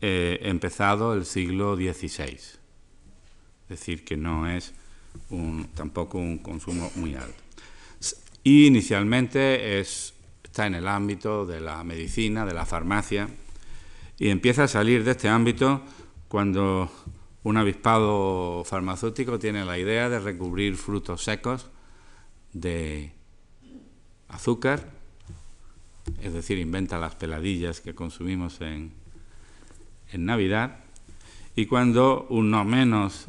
[0.00, 2.34] empezado el siglo XVI.
[2.34, 4.74] Es decir, que no es
[5.74, 7.42] tampoco un consumo muy alto.
[8.42, 9.80] Y inicialmente
[10.54, 13.28] está en el ámbito de la medicina, de la farmacia,
[14.20, 15.82] y empieza a salir de este ámbito
[16.28, 16.88] cuando
[17.42, 21.70] un avispado farmacéutico tiene la idea de recubrir frutos secos
[22.52, 23.10] de
[24.28, 24.92] azúcar,
[26.22, 28.92] es decir, inventa las peladillas que consumimos en,
[30.12, 30.84] en Navidad,
[31.56, 33.26] y cuando un no menos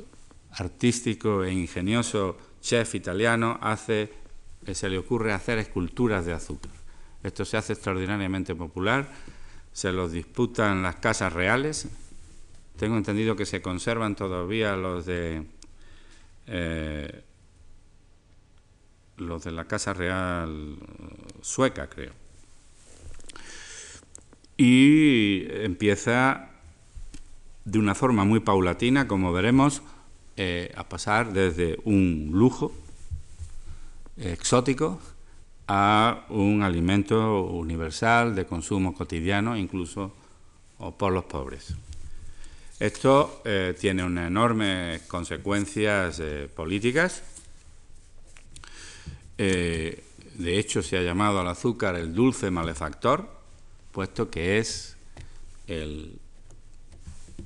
[0.52, 4.14] artístico e ingenioso chef italiano hace,
[4.72, 6.75] se le ocurre hacer esculturas de azúcar.
[7.26, 9.10] Esto se hace extraordinariamente popular
[9.76, 11.90] se los disputan las casas reales.
[12.78, 15.44] Tengo entendido que se conservan todavía los de
[16.48, 17.24] eh,
[19.18, 20.78] los de la casa real
[21.42, 22.14] sueca, creo.
[24.56, 26.52] Y empieza
[27.66, 29.82] de una forma muy paulatina, como veremos,
[30.38, 32.74] eh, a pasar desde un lujo
[34.16, 35.02] exótico
[35.68, 40.14] a un alimento universal de consumo cotidiano, incluso
[40.98, 41.76] por los pobres.
[42.80, 47.24] Esto eh, tiene unas enormes consecuencias eh, políticas.
[49.38, 50.04] Eh,
[50.36, 53.30] de hecho, se ha llamado al azúcar el dulce malefactor,
[53.94, 54.98] puesto que es
[55.68, 56.20] el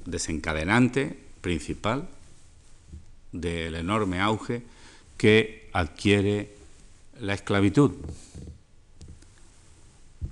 [0.05, 2.09] desencadenante principal
[3.31, 4.63] del enorme auge
[5.17, 6.58] que adquiere
[7.19, 7.91] la esclavitud.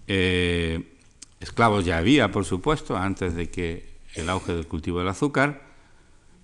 [0.07, 0.97] Eh,
[1.39, 5.61] esclavos ya había, por supuesto, antes de que el auge del cultivo del azúcar.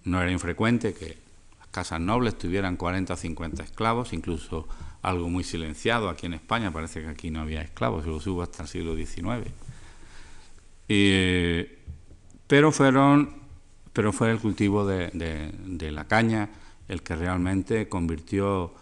[0.04, 1.18] No era infrecuente que
[1.60, 4.68] las casas nobles tuvieran 40 o 50 esclavos, incluso
[5.02, 6.72] algo muy silenciado aquí en España.
[6.72, 9.50] Parece que aquí no había esclavos, los hubo hasta el siglo XIX.
[12.48, 13.34] pero, fueron,
[13.94, 16.50] pero fue el cultivo de la caña
[16.88, 18.74] el que realmente convirtió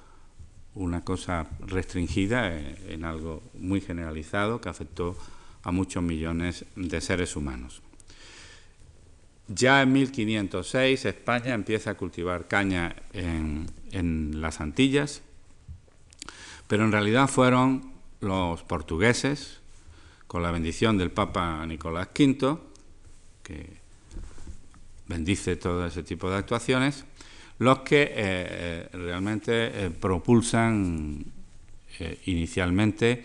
[0.75, 5.17] una cosa restringida en algo muy generalizado que afectó
[5.63, 7.81] a muchos millones de seres humanos.
[9.47, 15.21] Ya en 1506 España empieza a cultivar caña en, las Antillas,
[16.67, 19.59] pero en realidad fueron los portugueses,
[20.27, 22.57] con la bendición del Papa Nicolás V,
[23.43, 23.81] que
[25.07, 27.03] bendice todo ese tipo de actuaciones,
[27.61, 31.23] los que eh, eh, realmente eh, propulsan
[32.25, 33.23] inicialmente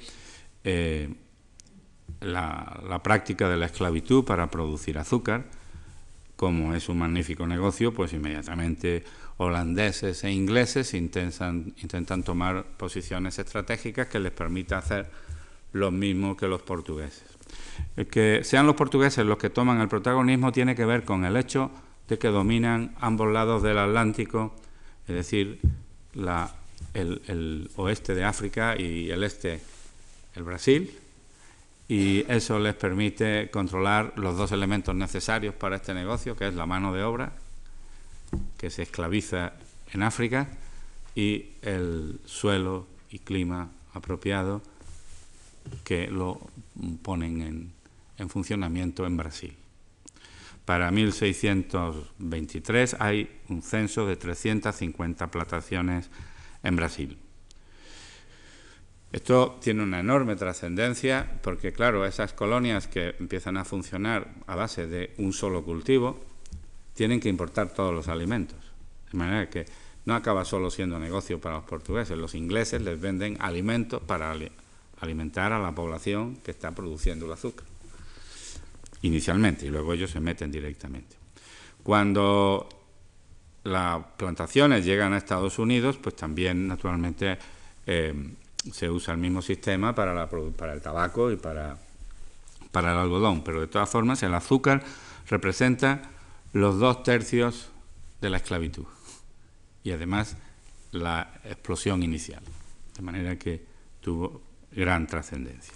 [2.20, 5.46] la, práctica de la esclavitud para producir azúcar,
[6.36, 9.04] como es un magnífico negocio, pues inmediatamente
[9.38, 15.08] holandeses e ingleses intentan, intentan tomar posiciones estratégicas que les permita hacer
[15.72, 17.24] lo mismo que los portugueses.
[17.96, 21.38] El que sean los portugueses los que toman el protagonismo tiene que ver con el
[21.38, 21.70] hecho
[22.08, 24.54] de que dominan ambos lados del Atlántico,
[25.08, 25.60] es decir,
[26.94, 29.60] el, oeste de África y el este,
[30.34, 30.98] el Brasil,
[31.88, 36.66] y eso les permite controlar los dos elementos necesarios para este negocio, que es la
[36.66, 37.32] mano de obra,
[38.56, 39.52] que se esclaviza
[39.92, 40.48] en África,
[41.14, 44.62] y el suelo y clima apropiado
[45.82, 46.40] que lo
[47.02, 47.72] ponen en,
[48.18, 49.56] en funcionamiento en Brasil.
[50.66, 56.10] Para 1623 hay un censo de 350 plantaciones
[56.64, 57.16] en Brasil.
[59.12, 64.88] Esto tiene una enorme trascendencia porque, claro, esas colonias que empiezan a funcionar a base
[64.88, 66.18] de un solo cultivo
[66.94, 68.58] tienen que importar todos los alimentos.
[69.12, 69.66] De manera que
[70.04, 72.18] no acaba solo siendo negocio para los portugueses.
[72.18, 74.34] Los ingleses les venden alimentos para
[74.98, 77.75] alimentar a la población que está produciendo el azúcar.
[79.02, 81.16] Inicialmente, y luego ellos se meten directamente.
[81.82, 82.68] Cuando
[83.64, 87.38] las plantaciones llegan a Estados Unidos, pues también, naturalmente,
[87.86, 88.14] eh,
[88.72, 91.78] se usa el mismo sistema para, para el tabaco y para,
[92.72, 94.82] para el algodón, pero de todas formas el azúcar
[95.28, 96.10] representa
[96.52, 97.70] los dos tercios
[98.20, 98.86] de la esclavitud
[99.82, 100.36] y además
[100.92, 102.42] la explosión inicial,
[102.96, 103.64] de manera que
[104.00, 105.74] tuvo gran trascendencia.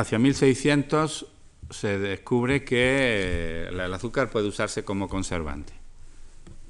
[0.00, 1.26] Hacia 1600
[1.68, 5.74] se descubre que el azúcar puede usarse como conservante.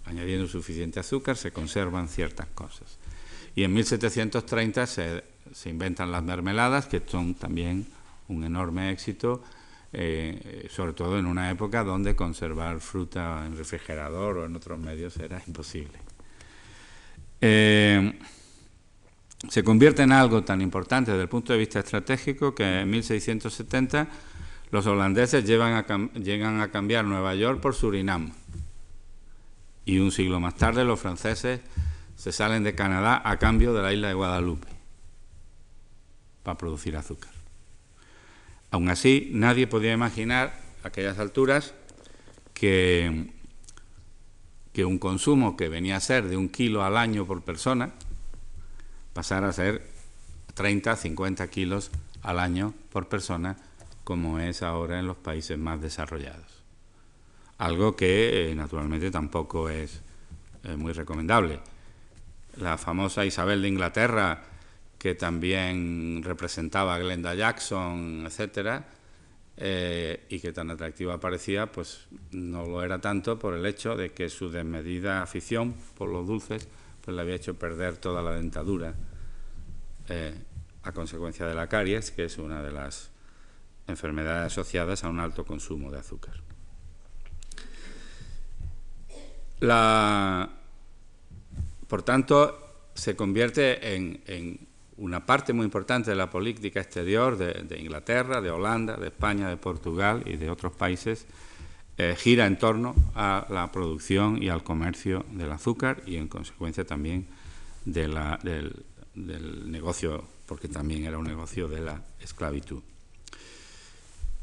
[0.06, 2.98] Añadiendo suficiente azúcar se conservan ciertas cosas.
[3.54, 5.22] Y en 1730 se,
[5.66, 7.86] inventan las mermeladas, que son también
[8.26, 9.44] un enorme éxito,
[9.92, 15.16] eh, sobre todo en una época donde conservar fruta en refrigerador o en otros medios
[15.18, 16.00] era imposible.
[17.40, 18.12] Eh,
[19.48, 24.08] se convierte en algo tan importante desde el punto de vista estratégico que en 1670
[24.70, 28.32] los holandeses llegan a cambiar Nueva York por Surinam.
[29.84, 31.60] Y un siglo más tarde los franceses
[32.16, 34.68] se salen de Canadá a cambio de la isla de Guadalupe
[36.42, 37.32] para producir azúcar.
[38.70, 41.74] Aún así, nadie podía imaginar a aquellas alturas
[42.54, 43.32] que,
[44.72, 47.94] que un consumo que venía a ser de un kilo al año por persona
[49.12, 49.82] pasara a ser
[50.54, 51.90] 30, 50 kilos
[52.22, 53.56] al año por persona,
[54.04, 56.62] como es ahora en los países más desarrollados.
[57.58, 60.00] Algo que, eh, naturalmente, tampoco es
[60.64, 61.60] eh, muy recomendable
[62.56, 64.42] la famosa Isabel de Inglaterra,
[64.98, 68.86] que también representaba a Glenda Jackson, etcétera,
[69.56, 74.12] eh, y que tan atractiva parecía, pues no lo era tanto por el hecho de
[74.12, 76.68] que su desmedida afición por los dulces
[77.04, 78.94] pues le había hecho perder toda la dentadura
[80.08, 80.34] eh,
[80.82, 83.10] a consecuencia de la caries, que es una de las
[83.86, 86.34] enfermedades asociadas a un alto consumo de azúcar.
[89.60, 90.48] La,
[91.86, 98.40] por tanto, se convierte en, una parte muy importante de la política exterior de, Inglaterra,
[98.40, 101.26] de Holanda, de España, de Portugal y de otros países,
[101.98, 106.84] eh, gira en torno a la producción y al comercio del azúcar y en consecuencia
[106.84, 107.26] también
[107.84, 108.72] del,
[109.14, 112.82] negocio, porque también era un negocio de la esclavitud.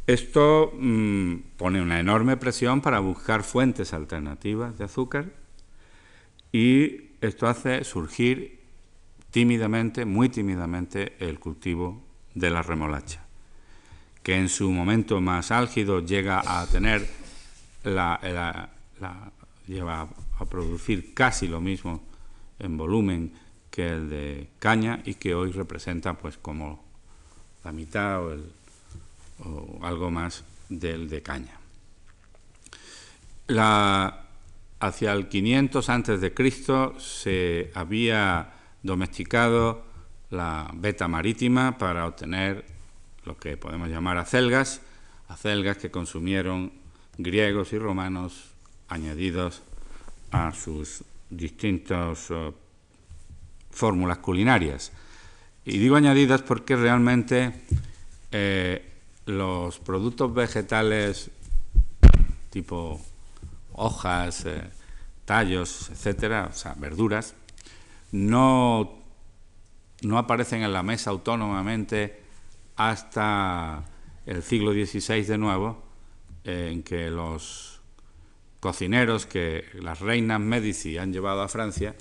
[0.06, 5.26] Esto mm, pone una enorme presión para buscar fuentes alternativas de azúcar
[6.52, 8.62] y esto hace surgir
[9.32, 12.04] tímidamente, muy tímidamente, el cultivo
[12.36, 13.26] de la remolacha,
[14.24, 17.08] que en su momento más álgido llega a tener
[17.84, 18.70] la,
[19.68, 20.10] lleva
[20.40, 22.04] a producir casi lo mismo
[22.60, 23.34] en volumen
[23.70, 26.84] que el de caña y que hoy representa pues como
[27.64, 28.38] la mitad o,
[29.44, 31.60] o algo más del de caña.
[33.48, 34.26] La,
[34.80, 39.86] hacia el 500 antes de Cristo se había domesticado
[40.30, 42.66] la beta marítima para obtener
[43.26, 44.82] lo que podemos llamar acelgas,
[45.28, 46.72] acelgas que consumieron
[47.18, 48.52] griegos y romanos
[48.88, 49.64] añadidos
[50.32, 52.54] a sus distintas eh,
[53.72, 54.92] fórmulas culinarias.
[55.66, 57.54] Y digo añadidas porque realmente
[58.32, 58.94] eh,
[59.26, 61.32] los productos vegetales
[62.50, 63.00] tipo
[63.74, 64.64] hojas, eh,
[65.26, 67.36] tallos, etcétera, o sea, verduras,
[68.12, 69.04] no,
[70.02, 72.24] no aparecen en la mesa autónomamente
[72.76, 73.84] hasta
[74.26, 75.84] el siglo XVI de nuevo,
[76.48, 77.82] en que los
[78.62, 81.94] cocineros que las reinas Medici han llevado a Francia,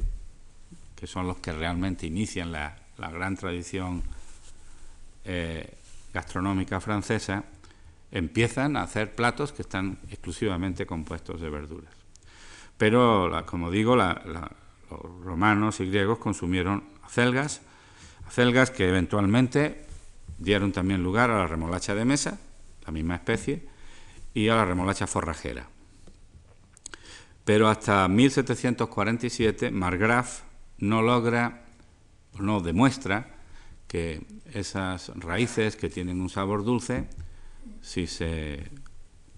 [0.94, 4.03] que son los que realmente inician la, gran tradición
[5.24, 5.74] eh,
[6.14, 7.44] gastronómica francesa,
[8.12, 11.92] empiezan a hacer platos que están exclusivamente compuestos de verduras.
[12.78, 17.62] Pero, como digo, los romanos y griegos consumieron acelgas,
[18.28, 19.84] acelgas que eventualmente
[20.38, 22.38] dieron también lugar a la remolacha de mesa,
[22.86, 23.76] la misma especie,
[24.37, 25.66] y a la remolacha forrajera.
[27.47, 30.43] Pero hasta 1747 Margraf
[30.76, 31.64] no logra,
[32.39, 33.34] no demuestra
[33.89, 37.09] que esas raíces que tienen un sabor dulce,
[37.80, 38.70] si se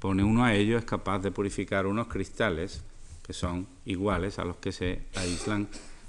[0.01, 2.82] pone uno a ello, es capaz de purificar unos cristales
[3.22, 5.68] que son iguales a los que se aíslan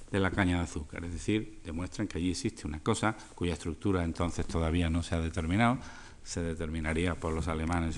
[0.10, 1.06] de la caña de azúcar.
[1.06, 5.20] Es decir, demuestran que allí existe una cosa cuya estructura entonces todavía no se ha
[5.20, 5.78] determinado,
[6.24, 7.98] se determinaría por los alemanes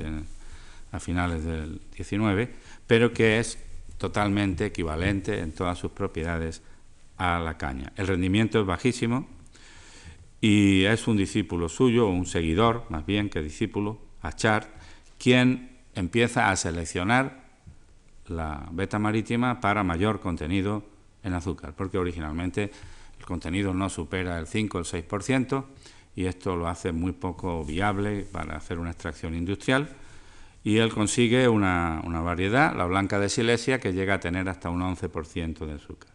[0.91, 2.53] a finales del 19,
[2.87, 3.57] pero que es
[3.97, 6.61] totalmente equivalente en todas sus propiedades
[7.17, 7.93] a la caña.
[7.95, 9.27] El rendimiento es bajísimo
[10.41, 14.65] y es un discípulo suyo, un seguidor más bien que discípulo, Achard,
[15.19, 17.41] quien empieza a seleccionar
[18.27, 20.83] la beta marítima para mayor contenido
[21.23, 22.71] en azúcar, porque originalmente
[23.19, 25.65] el contenido no supera el 5 o el 6%
[26.15, 29.89] y esto lo hace muy poco viable para hacer una extracción industrial
[30.63, 34.81] y él consigue una, variedad, la blanca de Silesia, que llega a tener hasta un
[34.81, 36.11] 11% de azúcar.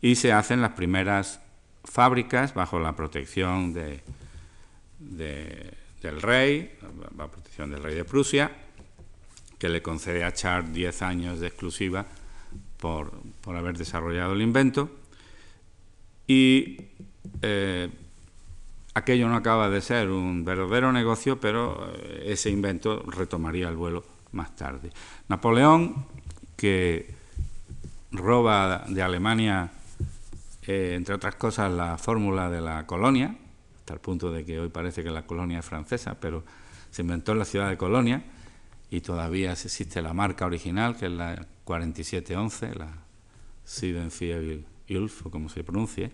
[0.00, 1.40] Y se hacen las primeras
[1.84, 4.02] fábricas bajo la protección de,
[4.98, 6.76] del rey,
[7.16, 8.50] la protección del rey de Prusia,
[9.58, 12.06] que le concede a Char 10 años de exclusiva
[12.78, 13.12] por,
[13.46, 14.90] haber desarrollado el invento.
[16.26, 16.78] Y
[17.42, 17.88] eh,
[19.00, 24.04] aquello no acaba de ser un verdadero negocio, pero eh, ese invento retomaría el vuelo
[24.32, 24.90] más tarde.
[25.28, 26.06] Napoleón,
[26.56, 27.14] que
[28.12, 29.72] roba de Alemania,
[30.66, 33.36] eh, entre otras cosas, la fórmula de la colonia,
[33.78, 36.44] hasta el punto de que hoy parece que la colonia es francesa, pero
[36.90, 38.22] se inventó en la ciudad de Colonia
[38.90, 42.88] y todavía existe la marca original, que es la 4711, la
[43.64, 46.10] Siedenfiel Ulf, o como se pronuncie,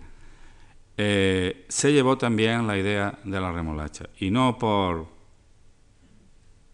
[0.97, 5.09] eh, se llevó también la idea de la remolacha, y no por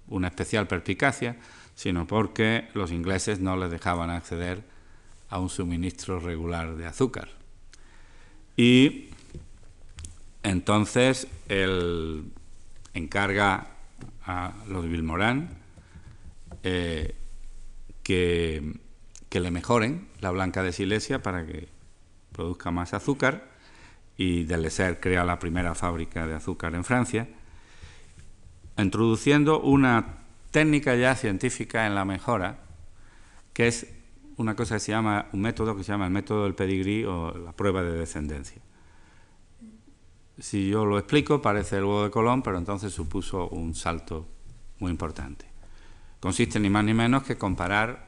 [0.08, 1.38] una especial perspicacia,
[1.74, 4.62] sino porque los ingleses no les dejaban acceder
[5.30, 7.28] a un suministro regular de azúcar.
[8.56, 9.08] Y
[10.42, 12.24] entonces él
[12.94, 13.68] encarga
[14.24, 15.48] a los Vilmorán
[16.62, 17.14] eh,
[18.02, 18.78] que,
[19.30, 21.68] le mejoren la blanca de Silesia para que
[22.32, 23.51] produzca más azúcar
[24.16, 27.28] y Deleser crea la primera fábrica de azúcar en Francia,
[28.78, 30.18] introduciendo una
[30.50, 32.58] técnica ya científica en la mejora,
[33.52, 33.86] que es
[34.36, 37.36] una cosa que se llama, un método que se llama el método del pedigrí o
[37.36, 38.62] la prueba de descendencia.
[40.38, 44.26] Si yo lo explico, parece el huevo de Colón, pero entonces supuso un salto
[44.78, 45.52] muy importante
[46.22, 48.06] consiste ni más ni menos que comparar,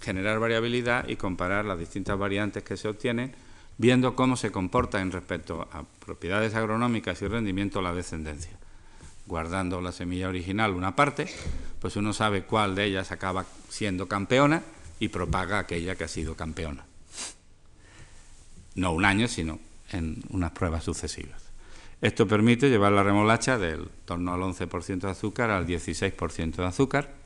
[0.00, 3.34] generar variabilidad y comparar las distintas variantes que se obtienen,
[3.78, 8.52] viendo cómo se comporta en respecto a propiedades agronómicas y rendimiento la descendencia.
[9.26, 11.28] Guardando la semilla original una parte,
[11.80, 14.62] pues uno sabe cuál de ellas acaba siendo campeona
[15.00, 16.84] y propaga aquella que ha sido campeona.
[18.74, 19.58] No un año, sino
[19.92, 21.42] en unas pruebas sucesivas.
[22.00, 27.18] Esto permite llevar la remolacha del torno al 11% de azúcar al 16% de azúcar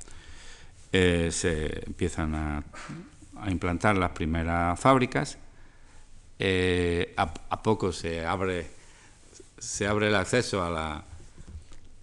[0.92, 2.62] eh, se empiezan a,
[3.50, 5.38] implantar las primeras fábricas,
[6.38, 8.66] eh, a, poco se abre,
[9.58, 11.04] se abre el acceso a la,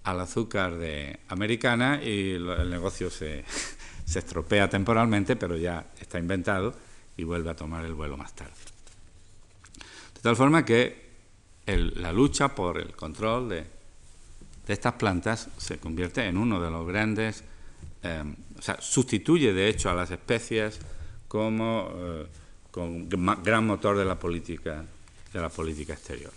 [0.03, 3.43] al azúcar de americana y el negocio se,
[4.05, 6.73] se estropea temporalmente, pero ya está inventado
[7.17, 8.53] y vuelve a tomar el vuelo más tarde.
[10.15, 11.09] De tal forma que
[11.65, 13.65] la lucha por el control de,
[14.65, 17.43] de, estas plantas se convierte en uno de los grandes
[18.01, 20.80] Em, o sea, sustituye de hecho a las especies
[21.27, 22.27] como eh,
[22.72, 24.86] con gran motor de la política
[25.34, 26.32] de la política exterior.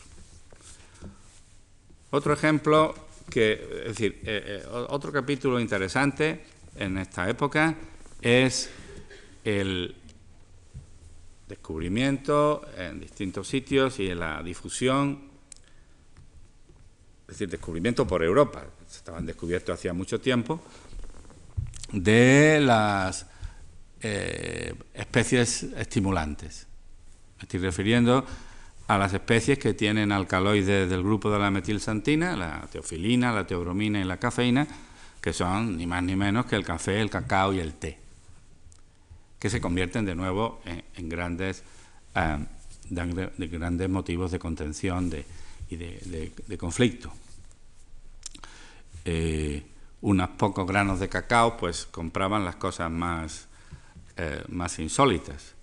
[2.11, 2.95] Otro ejemplo
[3.31, 3.53] que,
[3.87, 6.45] es decir, eh, eh, otro capítulo interesante
[6.77, 7.75] en esta época
[8.21, 8.69] es
[9.45, 9.95] el
[11.49, 15.31] descubrimiento en distintos sitios y en la difusión,
[17.23, 20.61] es decir, descubrimiento por Europa, estaban descubiertos hacía mucho tiempo,
[21.93, 23.27] de las
[24.03, 26.67] eh, especies estimulantes.
[27.39, 28.27] Me estoy refiriendo
[28.89, 34.01] a las especies que tienen alcaloides del grupo de la metilsantina, la teofilina, la teobromina
[34.01, 34.67] y la cafeína,
[35.21, 37.99] que son ni más ni menos que el café, el cacao y el té,
[39.39, 40.61] que se convierten de nuevo
[40.97, 41.63] en, grandes,
[42.15, 42.45] eh,
[42.91, 45.11] de grandes motivos de contención
[45.71, 47.13] y de, conflicto.
[49.05, 49.65] Eh,
[50.01, 53.49] unos pocos granos de cacao, pues compraban las cosas más,
[54.23, 55.55] eh, más insólitas.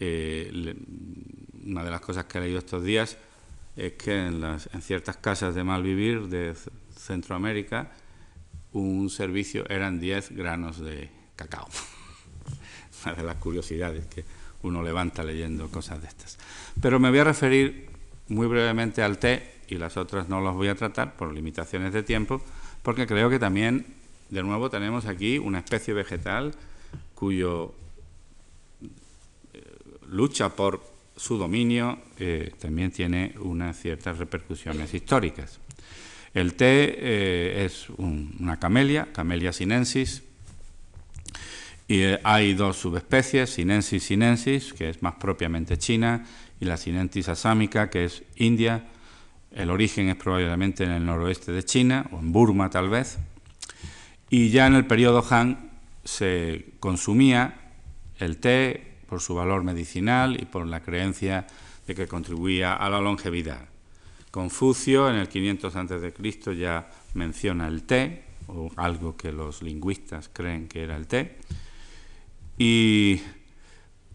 [0.00, 3.18] una de las cosas que he leído estos días
[3.76, 6.54] es que en, las, en ciertas casas de malvivir de
[6.96, 7.92] Centroamérica
[8.72, 11.68] un servicio eran 10 granos de cacao.
[13.04, 14.24] Una de las curiosidades que
[14.62, 16.38] uno levanta leyendo cosas de estas.
[16.80, 17.90] Pero me voy a referir
[18.28, 22.02] muy brevemente al té y las otras no las voy a tratar por limitaciones de
[22.02, 22.42] tiempo,
[22.82, 23.84] porque creo que también,
[24.30, 26.54] de nuevo, tenemos aquí una especie vegetal
[27.14, 27.81] cuyo eh,
[30.12, 30.82] lucha por
[31.16, 35.58] su dominio eh, también tiene unas ciertas repercusiones históricas.
[36.34, 40.22] El té eh, es una camelia, Camelia sinensis,
[41.88, 46.24] y eh, hay dos subespecies, Sinensis sinensis, que es más propiamente china,
[46.60, 48.88] y la Sinentis asámica, que es India.
[49.50, 53.18] El origen es probablemente en el noroeste de China, o en Burma tal vez.
[54.30, 55.70] Y ya en el periodo Han
[56.04, 57.72] se consumía
[58.18, 61.46] el té por su valor medicinal y por la creencia
[61.86, 63.68] de que contribuía a la longevidad.
[64.30, 66.56] Confucio en el 500 a.C.
[66.56, 71.36] ya menciona el té, o algo que los lingüistas creen que era el té.
[72.56, 73.20] Y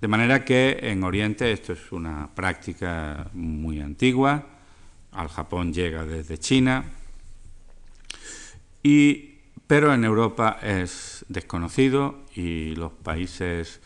[0.02, 4.48] de manera que en Oriente esto es una práctica muy antigua,
[5.12, 6.86] al Japón llega desde China,
[8.82, 13.80] y, pero en Europa es desconocido y los países,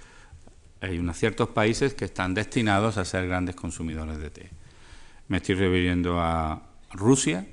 [0.82, 4.50] hay unos ciertos países que están destinados a ser grandes consumidores de té.
[5.28, 7.48] Me estoy refiriendo a Rusia,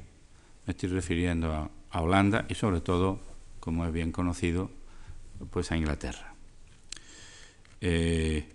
[0.67, 3.19] me estoy refiriendo a, Holanda y sobre todo,
[3.61, 4.71] como es bien conocido,
[5.51, 6.35] pues a Inglaterra.
[7.81, 8.47] Eh,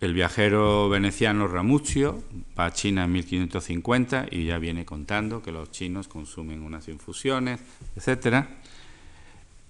[0.00, 2.22] el viajero veneciano Ramuccio
[2.58, 7.60] va a China en 1550 y ya viene contando que los chinos consumen unas infusiones,
[7.96, 8.46] etc.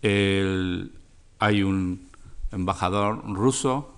[0.03, 2.09] hay un
[2.53, 3.95] embajador ruso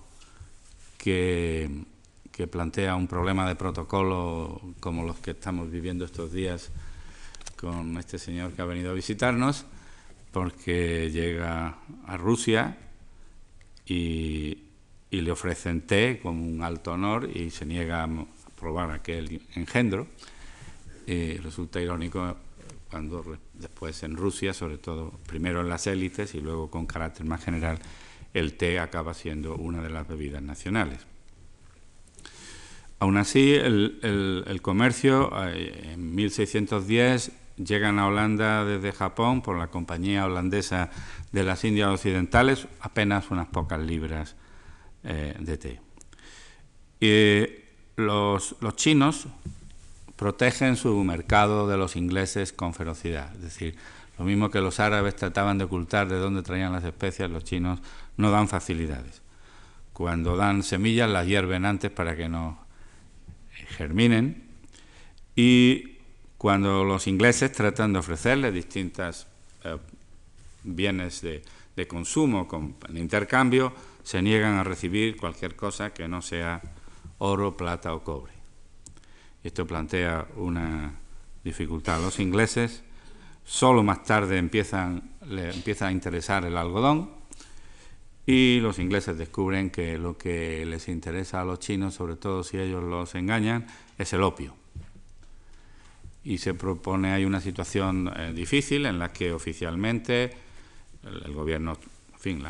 [0.99, 6.71] que plantea un problema de protocolo como los que estamos viviendo estos días
[7.59, 9.65] con este señor que ha venido a visitarnos,
[10.31, 12.77] porque llega a Rusia
[13.85, 14.65] y,
[15.11, 18.09] le ofrecen té como un alto honor y se niega a
[18.55, 20.07] probar aquel engendro.
[21.07, 22.37] Resulta irónico
[22.91, 27.43] cuando después en Rusia, sobre todo primero en las élites y luego con carácter más
[27.43, 27.79] general,
[28.33, 31.05] el té acaba siendo una de las bebidas nacionales.
[32.99, 40.25] Aún así, el, comercio eh, en 1610 llegan a Holanda desde Japón por la Compañía
[40.25, 40.89] Holandesa
[41.31, 44.35] de las Indias Occidentales apenas unas pocas libras
[45.03, 45.81] eh, de té.
[46.99, 47.45] Y
[47.95, 49.27] los, los, chinos
[50.17, 53.33] protegen su mercado de los ingleses con ferocidad.
[53.35, 53.77] Es decir,
[54.17, 57.79] lo mismo que los árabes trataban de ocultar de dónde traían las especias, los chinos
[58.19, 59.21] no dan facilidades.
[59.93, 62.59] Cuando dan semillas las hierven antes para que no
[63.77, 64.43] germinen
[65.35, 65.97] y
[66.37, 69.25] cuando los ingleses tratan de ofrecerles distintos
[69.63, 69.77] eh,
[70.63, 71.41] bienes de,
[71.87, 73.71] consumo con, intercambio,
[74.03, 76.61] se niegan a recibir cualquier cosa que no sea
[77.19, 78.33] oro, plata o cobre.
[79.45, 80.93] Esto plantea una
[81.41, 82.83] dificultad a los ingleses.
[83.45, 87.18] Solo más tarde empiezan, le empieza a interesar el algodón
[88.31, 92.59] y los ingleses descubren que lo que les interesa a los chinos, sobre todo si
[92.59, 93.65] ellos los engañan,
[93.97, 94.53] es el opio.
[96.23, 100.29] Y se propone, hay una situación eh, difícil en la que oficialmente
[101.01, 101.75] el, gobierno,
[102.13, 102.43] en fin,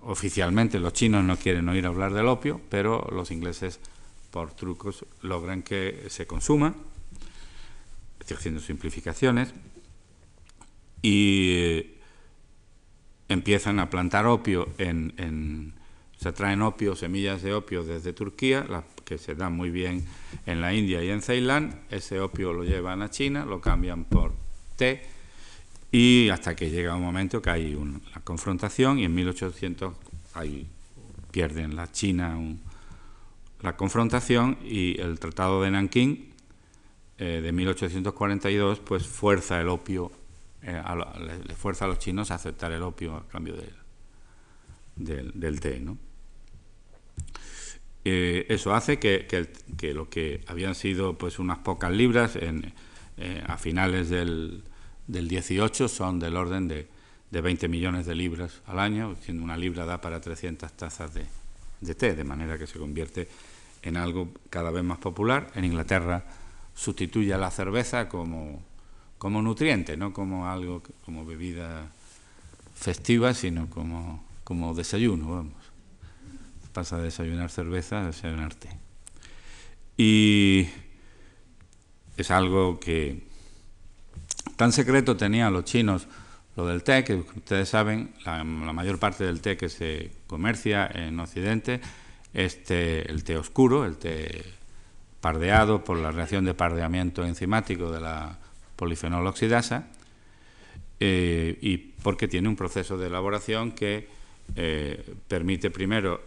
[0.00, 3.80] oficialmente los chinos no quieren oír hablar del opio, pero los ingleses
[4.30, 6.74] por trucos logran que se consuma,
[8.18, 9.52] estoy haciendo simplificaciones,
[11.02, 11.94] y
[13.28, 15.74] empiezan a plantar opio en,
[16.16, 18.66] se traen opio, semillas de opio desde Turquía,
[19.04, 20.04] que se dan muy bien
[20.46, 24.32] en la India y en Ceilán, ese opio lo llevan a China, lo cambian por
[24.76, 25.02] té
[25.92, 29.94] y hasta que llega un momento que hay una confrontación y en 1800
[30.34, 30.68] hay,
[31.30, 32.38] pierden la China
[33.62, 36.30] la confrontación y el Tratado de Nankín
[37.18, 40.10] eh, de 1842 pues fuerza el opio
[40.62, 40.82] eh,
[41.46, 43.54] le, fuerza a los chinos a aceptar el opio a cambio
[44.96, 45.80] del, té.
[45.80, 45.98] ¿no?
[48.04, 49.26] Eh, eso hace que,
[49.94, 52.72] lo que habían sido pues unas pocas libras en,
[53.16, 54.64] eh, a finales del,
[55.06, 56.88] del 18 son del orden de,
[57.30, 61.24] de 20 millones de libras al año, siendo una libra da para 300 tazas de,
[61.80, 63.28] de té, de manera que se convierte
[63.82, 65.50] en algo cada vez más popular.
[65.54, 66.24] En Inglaterra
[66.74, 68.62] sustituye a la cerveza como,
[69.20, 71.92] como nutriente, no como algo, como bebida
[72.74, 75.62] festiva, sino como, como desayuno, vamos.
[76.72, 78.70] Pasa de desayunar cerveza a desayunar té.
[79.98, 80.68] Y
[82.16, 83.22] es algo que
[84.56, 86.08] tan secreto tenían los chinos
[86.56, 91.20] lo del té, que ustedes saben, la, mayor parte del té que se comercia en
[91.20, 91.82] Occidente
[92.32, 94.44] este, el té oscuro, el té
[95.20, 98.39] pardeado por la reacción de pardeamiento enzimático de la
[98.80, 99.92] polifenol oxidasa,
[101.00, 104.08] eh, y porque tiene un proceso de elaboración que
[104.56, 106.20] eh, permite primero,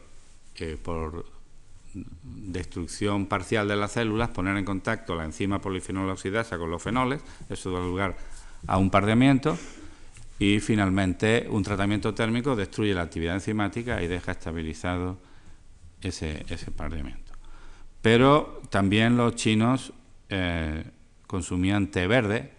[0.56, 1.26] eh, por
[2.24, 7.22] destrucción parcial de las células, poner en contacto la enzima polifenol oxidasa con los fenoles,
[7.50, 8.16] eso da lugar
[8.68, 9.58] a un pardeamiento,
[10.38, 15.18] y finalmente un tratamiento térmico destruye la actividad enzimática y deja estabilizado
[16.02, 17.34] ese, ese pardeamiento.
[18.02, 19.94] Pero también los chinos
[21.34, 22.54] consumían té verde,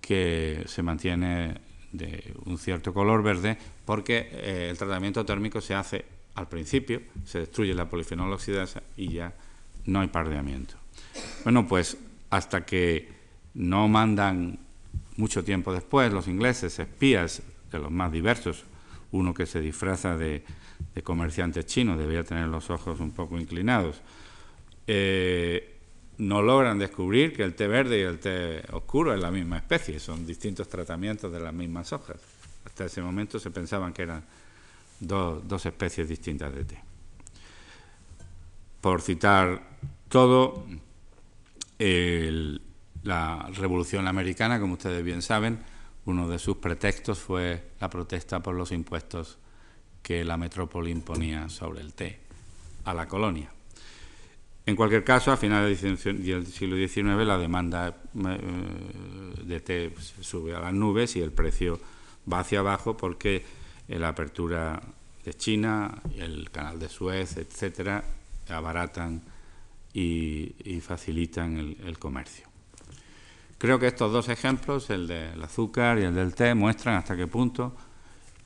[0.00, 1.60] que se mantiene
[1.92, 6.06] de un cierto color verde, porque eh, el tratamiento térmico se hace
[6.36, 9.34] al principio, se destruye la polifenol oxidasa y ya
[9.84, 10.76] no hay pardeamiento.
[11.44, 11.98] Bueno, pues
[12.30, 13.12] hasta que
[13.52, 14.58] no mandan
[15.18, 18.64] mucho tiempo después los ingleses espías de los más diversos,
[19.12, 20.42] uno que se disfraza de,
[20.94, 24.00] de comerciantes chinos, debería tener los ojos un poco inclinados,
[24.86, 25.75] eh,
[26.18, 30.00] no logran descubrir que el té verde y el té oscuro es la misma especie,
[30.00, 32.16] son distintos tratamientos de las mismas hojas.
[32.64, 34.24] Hasta ese momento se pensaban que eran
[35.00, 36.82] dos, dos especies distintas de té.
[38.80, 39.62] Por citar
[40.08, 40.64] todo,
[43.02, 45.58] la Revolución Americana, como ustedes bien saben,
[46.06, 49.38] uno de sus pretextos fue la protesta por los impuestos
[50.02, 52.20] que la metrópoli imponía sobre el té
[52.84, 53.55] a la colonia.
[54.66, 58.38] En cualquier caso, a finales del siglo XIX la demanda eh,
[59.44, 61.78] de té sube a las nubes y el precio
[62.30, 63.44] va hacia abajo porque
[63.86, 64.82] la apertura
[65.24, 68.02] de China, el canal de Suez, etcétera,
[68.48, 69.22] abaratan
[69.94, 70.52] y,
[70.82, 72.46] facilitan el comercio.
[73.58, 77.26] Creo que estos dos ejemplos, el del azúcar y el del té, muestran hasta qué
[77.26, 77.74] punto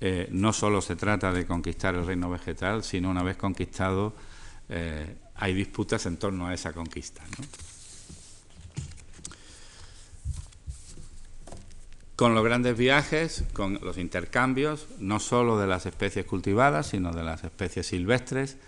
[0.00, 4.14] eh, no solo se trata de conquistar el reino vegetal, sino una vez conquistado
[4.68, 7.22] eh, hay disputas en torno a esa conquista.
[12.14, 17.22] Con los grandes viajes, con los intercambios, no solo de las especies cultivadas, sino de
[17.22, 18.58] las especies silvestres,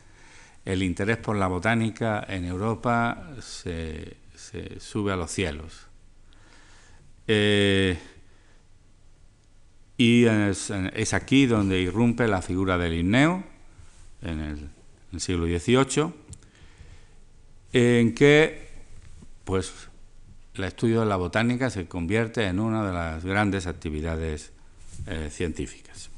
[0.65, 4.17] el interés por la botánica en Europa se,
[4.79, 5.87] sube a los cielos.
[7.29, 7.99] Eh,
[9.99, 13.45] y es, aquí donde irrumpe la figura del Linneo,
[14.23, 14.41] en
[15.13, 16.15] el, siglo XVIII,
[17.73, 18.69] en que
[19.45, 19.73] pues,
[20.55, 24.53] el estudio de la botánica se convierte en una de las grandes actividades
[25.07, 26.11] eh, científicas.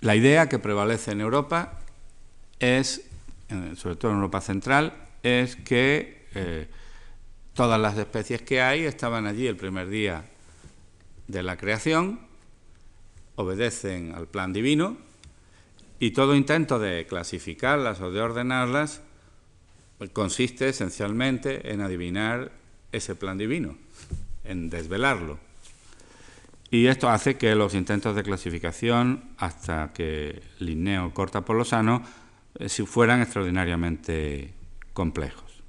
[0.00, 1.78] La idea que prevalece en Europa
[2.58, 3.02] es,
[3.76, 6.66] sobre todo en Europa Central, es que eh,
[7.54, 10.24] todas las especies que hay estaban allí el primer día
[11.28, 12.20] de la creación,
[13.36, 14.96] obedecen al plan divino
[15.98, 19.02] y todo intento de clasificarlas o de ordenarlas
[20.12, 22.52] consiste esencialmente en adivinar
[22.90, 23.76] ese plan divino,
[24.44, 25.38] en desvelarlo.
[26.70, 32.02] Y esto hace que los intentos de clasificación, hasta que Linneo corta por lo sano,
[32.58, 34.54] eh, fueran extraordinariamente
[34.94, 35.62] complejos.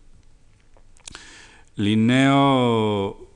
[1.76, 3.28] Linneo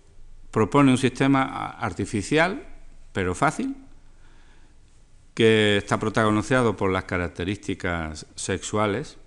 [0.51, 2.65] propone un sistema artificial,
[3.11, 3.75] pero fácil,
[5.33, 9.17] que está protagonizado por las características sexuales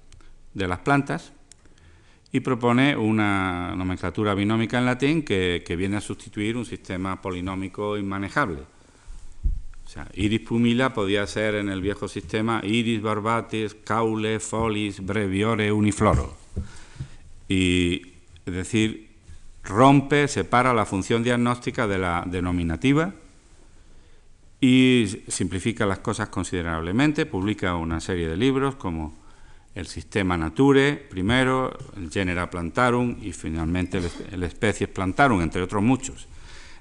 [0.54, 1.32] de las plantas
[2.32, 8.62] y propone una nomenclatura binómica en latín que, viene a sustituir un sistema polinómico inmanejable.
[9.84, 15.72] O sea, iris pumila podía ser en el viejo sistema iris barbatis, caule, folis, breviore,
[15.72, 16.36] unifloro.
[17.48, 18.12] Y,
[18.46, 19.10] es decir,
[19.64, 23.12] rompe, separa la función diagnóstica de la denominativa
[24.60, 29.19] y simplifica las cosas considerablemente, publica una serie de libros como
[29.74, 34.00] el Sistema Nature, primero, el Genera Plantarum y finalmente
[34.32, 36.26] el, Species Plantarum, entre otros muchos.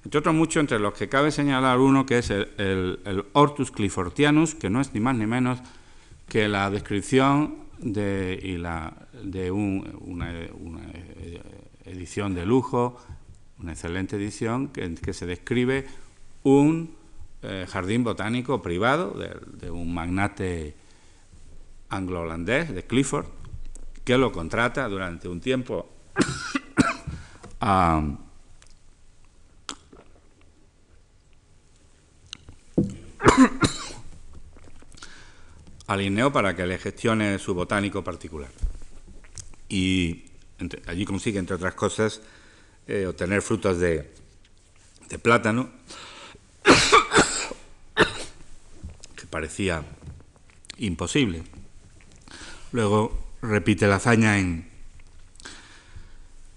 [0.04, 4.70] Entre otros muchos, entre los que cabe señalar uno que es el, Hortus clifortianus, que
[4.70, 5.60] no es ni más ni menos
[6.28, 10.34] que la descripción de, y la, de un, una
[11.86, 12.98] edición de lujo,
[13.60, 15.86] una excelente edición en que se describe
[16.44, 16.96] un
[17.42, 20.76] eh, jardín botánico privado de, un magnate
[21.90, 23.28] anglo-holandés, de Clifford,
[24.04, 25.90] que lo contrata durante un tiempo
[27.62, 28.02] a,
[35.88, 38.50] al para que le gestione su botánico particular.
[39.68, 40.26] Y
[40.88, 42.22] allí consigue, entre otras cosas,
[42.88, 44.14] eh, obtener frutos de,
[45.10, 45.70] de plátano,
[49.16, 49.84] que parecía
[50.78, 51.44] imposible.
[52.72, 54.70] Luego repite la hazaña en,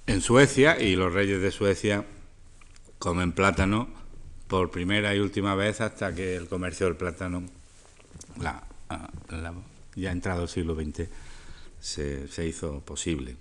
[0.07, 2.05] en Suecia y los reyes de Suecia
[2.99, 3.89] comen plátano
[4.47, 7.43] por primera y última vez hasta que el comercio del plátano
[8.41, 8.63] la,
[9.95, 11.09] ya entrado el siglo XX,
[11.81, 13.37] se, hizo posible.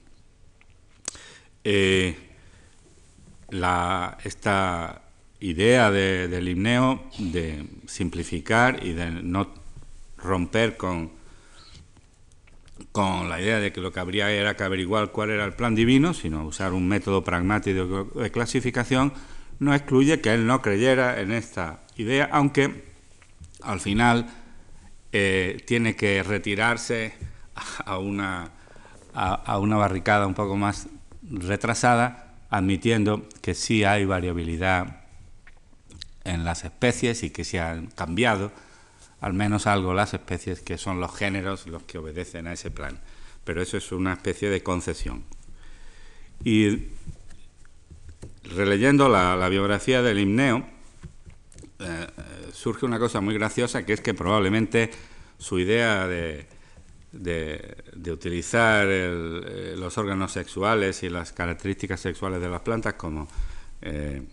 [1.64, 2.16] Eh,
[4.24, 5.02] esta
[5.40, 9.54] idea del himneo de simplificar y de no
[10.18, 11.12] romper con,
[12.92, 15.76] con la idea de que lo que habría era que averiguar cuál era el plan
[15.76, 19.14] divino, sino usar un método pragmático de clasificación,
[19.60, 22.84] no excluye que él no creyera en esta idea, aunque
[23.62, 24.28] al final
[25.12, 27.14] eh, tiene que retirarse
[27.86, 28.52] a una,
[29.14, 30.88] a, una barricada un poco más
[31.22, 35.06] retrasada, admitiendo que sí hay variabilidad
[36.24, 38.52] en las especies y que se han cambiado
[39.22, 43.00] al menos algo las especies que son los géneros los que obedecen a ese plan.
[43.44, 45.24] Pero eso es una especie de concesión.
[46.44, 46.88] Y
[48.44, 50.66] releyendo la, biografía del himneo,
[51.80, 52.08] eh,
[52.52, 54.92] surge una cosa muy graciosa, que es que probablemente
[55.38, 56.48] su idea de,
[57.12, 63.28] de, utilizar eh, los órganos sexuales y las características sexuales de las plantas como,
[63.82, 64.24] eh,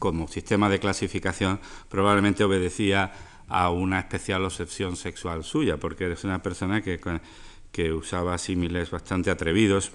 [0.00, 3.12] como sistema de clasificación probablemente obedecía
[3.46, 6.98] a una especial obsesión sexual suya, porque es una persona que,
[7.70, 9.92] que usaba símiles bastante atrevidos,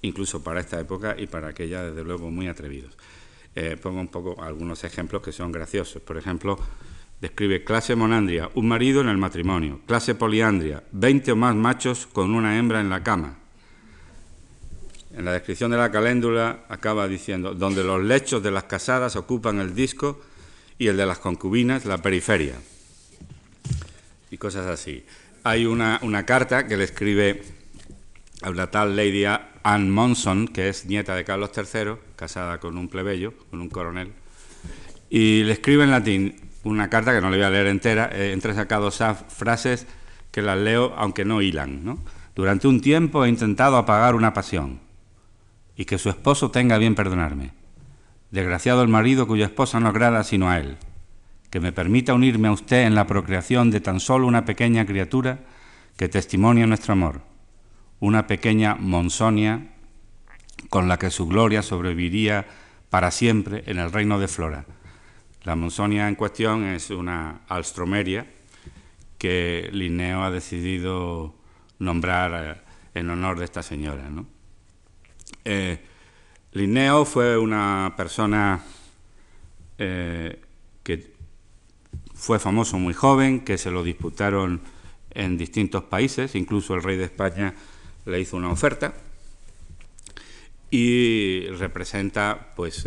[0.00, 2.96] incluso para esta época y para aquella, desde luego, muy atrevidos.
[3.54, 6.02] Eh, pongo un poco algunos ejemplos que son graciosos.
[6.02, 6.58] Por ejemplo,
[7.20, 9.80] describe clase monandria, un marido en el matrimonio.
[9.86, 13.43] Clase poliandria, 20 o más machos con una hembra en la cama.
[15.16, 19.60] En la descripción de la caléndula acaba diciendo, donde los lechos de las casadas ocupan
[19.60, 20.20] el disco
[20.76, 22.54] y el de las concubinas la periferia.
[24.30, 25.04] Y cosas así.
[25.44, 27.42] Hay una, una carta que le escribe
[28.42, 32.88] a una tal Lady Anne Monson, que es nieta de Carlos III, casada con un
[32.88, 34.10] plebeyo, con un coronel,
[35.10, 38.32] y le escribe en latín una carta que no le voy a leer entera, eh,
[38.32, 39.86] entre sacados frases
[40.32, 42.00] que las leo aunque no hilan.
[42.34, 44.83] Durante un tiempo he intentado apagar una pasión
[45.76, 47.52] y que su esposo tenga bien perdonarme.
[48.30, 50.76] Desgraciado el marido cuya esposa no agrada sino a él.
[51.50, 55.40] Que me permita unirme a usted en la procreación de tan solo una pequeña criatura
[55.96, 57.34] que testimonia nuestro amor
[58.04, 59.70] una pequeña Monsonia
[60.68, 62.46] con la que su gloria sobreviviría
[62.90, 64.66] para siempre en el reino de Flora.
[65.44, 68.26] La Monsonia en cuestión es una alstromeria
[69.16, 71.34] que Linneo ha decidido
[71.78, 72.60] nombrar
[72.94, 74.04] eh, en honor de esta señora.
[75.44, 75.78] Eh,
[76.52, 78.62] Linneo fue una persona
[79.78, 80.40] eh,
[80.82, 81.12] que
[82.14, 84.60] fue famoso muy joven, que se lo disputaron
[85.10, 87.54] en distintos países, incluso el rey de España
[88.06, 88.94] le hizo una oferta
[90.70, 92.84] y representa pues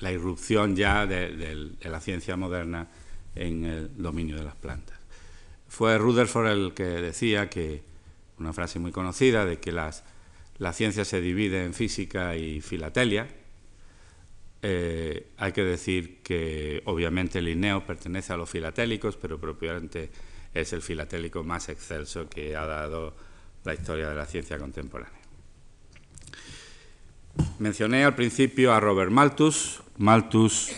[0.00, 2.88] la irrupción ya de, la ciencia moderna
[3.34, 4.98] en el dominio de las plantas.
[5.68, 7.82] Fue Rutherford el que decía que,
[8.38, 10.04] una frase muy conocida, de que las,
[10.58, 13.28] la ciencia se divide en física y filatelia.
[14.62, 20.10] Eh, hay que decir que obviamente Linneo pertenece a los filatélicos, pero propiamente
[20.54, 23.14] es el filatélico más excelso que ha dado
[23.64, 25.20] la historia de la ciencia contemporánea.
[27.58, 30.72] Mencioné al principio a Robert Malthus, Malthus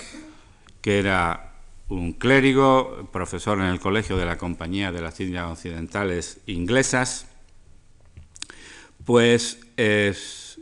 [0.81, 1.55] que era
[1.89, 7.28] un clérigo, profesor en el Colegio de la Compañía de las Indias Occidentales Inglesas,
[9.09, 10.61] pues es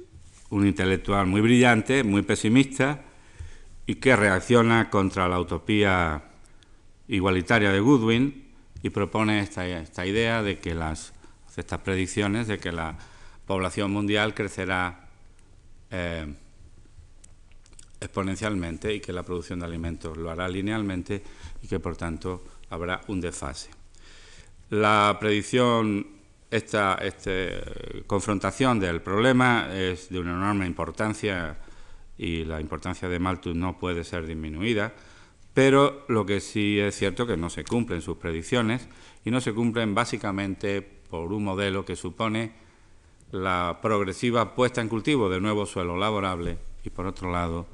[0.50, 3.02] un intelectual muy brillante, muy pesimista
[3.86, 6.22] y que reacciona contra la utopía
[7.08, 8.46] igualitaria de Goodwin
[8.84, 11.12] y propone esta, esta idea de que las
[11.56, 12.96] estas predicciones de que la
[13.46, 15.08] población mundial crecerá
[15.90, 16.32] eh,
[18.00, 21.20] exponencialmente y que la producción de alimentos lo hará linealmente
[21.62, 23.70] y que por tanto habrá un desfase.
[24.70, 26.15] La predicción
[26.50, 31.58] esta este, confrontación del problema es de una enorme importancia
[32.18, 34.94] y la importancia de Malthus no puede ser disminuida,
[35.52, 38.88] pero lo que sí es cierto es que no se cumplen sus predicciones
[39.24, 42.52] y no se cumplen básicamente por un modelo que supone
[43.32, 47.66] la progresiva puesta en cultivo de nuevo suelo laborable y, por otro lado,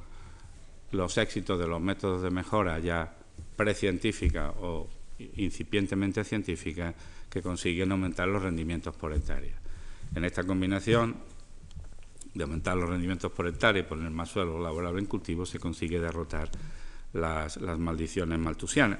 [0.91, 3.15] los éxitos de los métodos de mejora ya
[3.55, 4.87] precientífica o
[5.17, 6.93] incipientemente científica
[7.29, 9.53] que consiguen aumentar los rendimientos por hectárea.
[10.15, 11.15] En esta combinación
[12.33, 15.99] de aumentar los rendimientos por hectárea y poner más suelo laborable en cultivo se consigue
[15.99, 16.49] derrotar
[17.13, 18.99] las, las maldiciones maltusianas.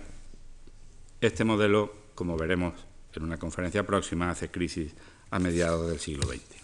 [1.20, 2.74] Este modelo, como veremos
[3.14, 4.94] en una conferencia próxima, hace crisis
[5.32, 6.64] a mediados del siglo XX.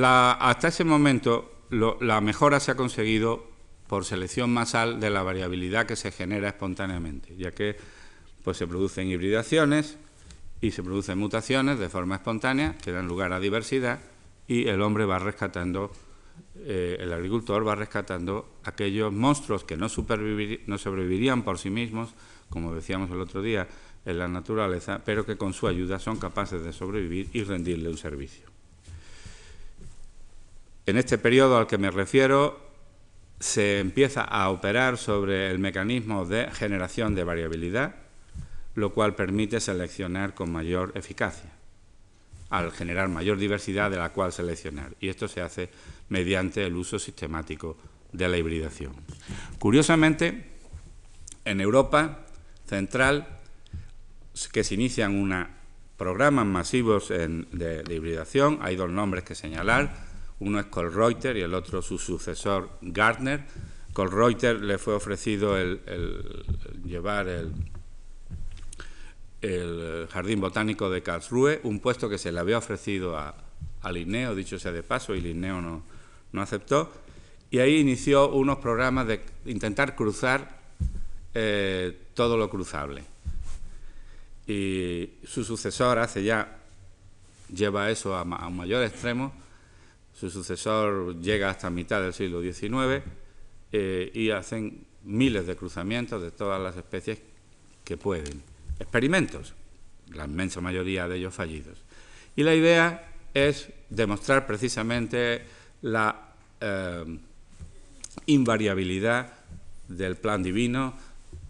[0.00, 3.50] hasta ese momento, la mejora se ha conseguido
[3.86, 7.76] por selección masal de la variabilidad que se genera espontáneamente, ya que
[8.44, 9.98] pues, se producen hibridaciones
[10.60, 14.00] y se producen mutaciones de forma espontánea que dan lugar a diversidad
[14.46, 15.90] y el hombre va rescatando
[16.54, 22.14] eh, el agricultor va rescatando aquellos monstruos que no, no sobrevivirían por sí mismos,
[22.48, 23.66] como decíamos el otro día,
[24.04, 27.96] en la naturaleza, pero que con su ayuda son capaces de sobrevivir y rendirle un
[27.96, 28.51] servicio.
[30.86, 32.60] En este periodo al que me refiero,
[33.40, 37.94] se empieza a operar sobre el mecanismo de generación de variabilidad,
[38.74, 41.50] lo cual permite seleccionar con mayor eficacia
[42.52, 44.92] al generar mayor diversidad de la cual seleccionar.
[45.00, 45.70] Y esto se hace
[46.10, 47.78] mediante el uso sistemático
[48.12, 48.92] de la hibridación.
[49.58, 50.44] Curiosamente,
[51.46, 52.26] en Europa
[52.68, 53.26] Central,
[54.52, 55.48] que se inician una,
[55.96, 60.11] programas masivos de, hibridación, hay dos nombres que señalar,
[60.42, 63.44] uno es Colreuter y el otro su sucesor Gardner.
[63.92, 65.80] Colreuter le fue ofrecido el
[66.84, 67.52] llevar el,
[69.42, 73.34] el Jardín Botánico de Karlsruhe, un puesto que se le había ofrecido a,
[73.90, 75.82] Linneo, dicho sea de paso, y Linneo no,
[76.30, 76.92] no aceptó,
[77.50, 80.60] y ahí inició unos programas de intentar cruzar
[81.34, 83.02] eh, todo lo cruzable.
[84.46, 86.58] Y su sucesor hace ya,
[87.52, 89.32] lleva eso a, un mayor extremo,
[90.22, 93.02] su sucesor llega hasta mitad del siglo XIX
[93.72, 97.18] eh, y hacen miles de cruzamientos de todas las especies
[97.82, 98.40] que pueden
[98.78, 99.52] experimentos,
[100.14, 101.76] la inmensa mayoría de ellos fallidos.
[102.36, 105.42] Y la idea es demostrar precisamente
[105.80, 107.18] la eh,
[108.26, 109.32] invariabilidad
[109.88, 110.94] del plan divino,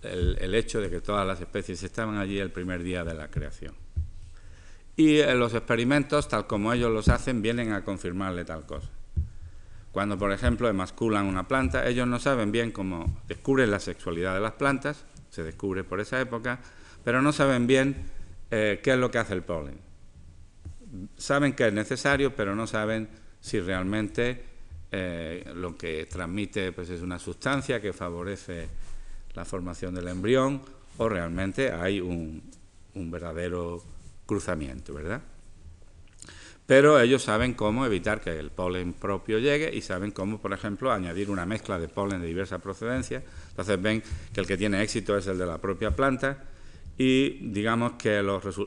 [0.01, 3.82] el, hecho de que todas las especies estaban allí el primer día de la creación.
[4.97, 8.89] Y eh, los experimentos, tal como ellos los hacen, vienen a confirmarle tal cosa.
[9.91, 14.41] Cuando, por ejemplo, emasculan una planta, ellos no saben bien cómo descubren la sexualidad de
[14.41, 16.61] las plantas, se descubre por esa época,
[17.05, 18.07] pero no saben bien
[18.51, 19.79] eh, qué es lo que hace el polen.
[21.17, 23.09] Saben que es necesario, pero no saben
[23.41, 24.45] si realmente
[24.91, 28.69] eh, lo que transmite pues, es una sustancia que favorece
[29.35, 30.63] la formación del embrión
[30.99, 32.43] o realmente hay un,
[32.95, 33.83] un verdadero
[34.27, 35.23] cruzamiento, ¿verdad?
[36.67, 40.93] Pero ellos saben cómo evitar que el polen propio llegue y saben cómo, por ejemplo,
[40.93, 43.23] añadir una mezcla de polen de diversa procedencia.
[43.51, 44.03] Entonces ven
[44.33, 46.45] que el que tiene éxito es el de la propia planta
[46.97, 48.23] y digamos que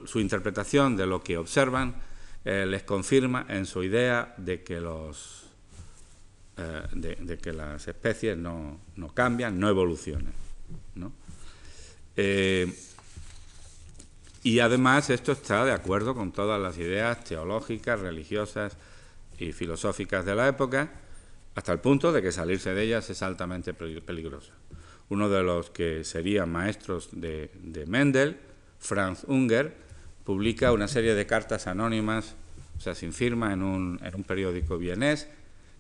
[0.05, 1.95] su interpretación de lo que observan
[2.43, 5.45] eh, les confirma en su idea de que, los,
[6.57, 8.79] eh, de, que las especies no,
[9.13, 10.33] cambian, no evolucionan.
[12.17, 12.71] Eh,
[14.45, 18.77] y además esto está de acuerdo con todas las ideas teológicas, religiosas
[19.39, 20.91] y filosóficas de la época,
[21.55, 24.51] hasta el punto de que salirse de ellas es altamente peligroso.
[25.09, 27.49] Uno de los que serían maestros de,
[27.87, 28.37] Mendel,
[28.77, 29.75] Franz Unger,
[30.23, 32.35] publica una serie de cartas anónimas,
[32.77, 35.27] o sea, sin firma, en un, periódico vienés,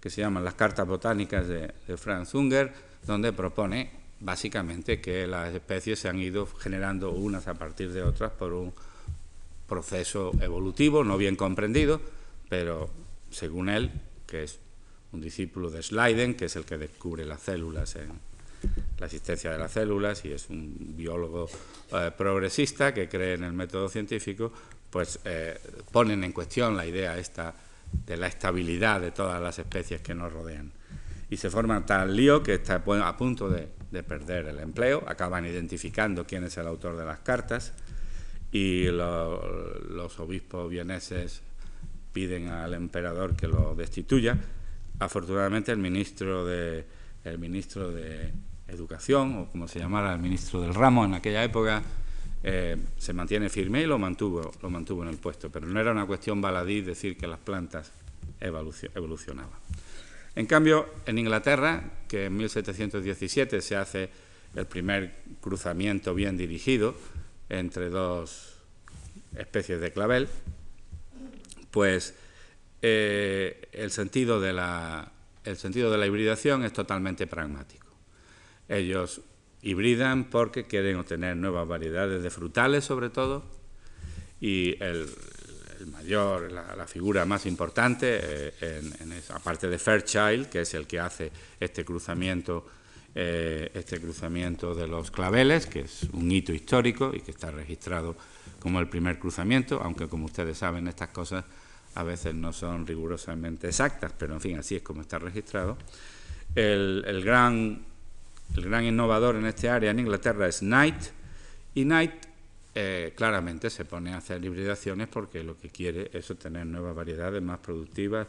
[0.01, 2.73] que se llaman Las Cartas Botánicas de, Franz Unger,
[3.05, 8.31] donde propone básicamente que las especies se han ido generando unas a partir de otras
[8.31, 8.73] por un
[9.67, 11.99] proceso evolutivo no bien comprendido,
[12.49, 12.89] pero
[13.31, 13.91] según él,
[14.27, 14.59] que es
[15.11, 17.95] un discípulo de Schleiden, que es el que descubre las células
[18.97, 21.49] la existencia de las células y es un biólogo
[21.91, 24.51] eh, progresista que cree en el método científico,
[24.89, 25.59] pues eh,
[25.91, 27.53] ponen en cuestión la idea esta
[28.05, 30.71] de la estabilidad de todas las especies que nos rodean.
[31.29, 33.67] Y se forma tal lío que está a punto de,
[34.03, 37.73] perder el empleo, acaban identificando quién es el autor de las cartas
[38.51, 41.41] y los obispos vieneses
[42.13, 44.37] piden al emperador que lo destituya.
[44.99, 46.85] Afortunadamente el ministro de,
[47.25, 48.31] el ministro de
[48.67, 51.83] Educación, o como se llamara el ministro del ramo en aquella época,
[52.41, 55.49] eh, se mantiene firme y lo mantuvo, lo mantuvo en el puesto.
[55.51, 57.91] Pero no era una cuestión baladí decir que las plantas
[58.39, 59.64] evolucionaban.
[60.35, 64.09] En cambio, en Inglaterra, que en 1717 se hace
[64.55, 66.95] el primer cruzamiento bien dirigido
[67.49, 68.57] entre dos
[69.37, 70.27] especies de clavel,
[71.71, 72.15] pues
[72.81, 75.11] eh, el, sentido de la,
[75.43, 77.87] el sentido de la hibridación es totalmente pragmático.
[78.67, 79.21] Ellos
[79.61, 83.43] hibridan porque quieren obtener nuevas variedades de frutales, sobre todo,
[84.39, 85.07] y el,
[85.91, 88.81] mayor, la, figura más importante, eh,
[89.29, 92.65] aparte de Fairchild, que es el que hace este cruzamiento,
[93.13, 98.15] eh, este cruzamiento de los claveles, que es un hito histórico y que está registrado
[98.59, 101.45] como el primer cruzamiento, aunque como ustedes saben estas cosas
[101.95, 105.77] a veces no son rigurosamente exactas, pero en fin, así es como está registrado.
[106.53, 107.85] El, gran,
[108.55, 110.95] el gran innovador en este área en Inglaterra es Knight,
[111.73, 112.13] y Knight
[112.75, 117.41] eh, claramente se pone a hacer hibridaciones porque lo que quiere es obtener nuevas variedades
[117.41, 118.27] más productivas,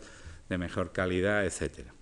[0.48, 1.92] de mejor calidad, etcétera.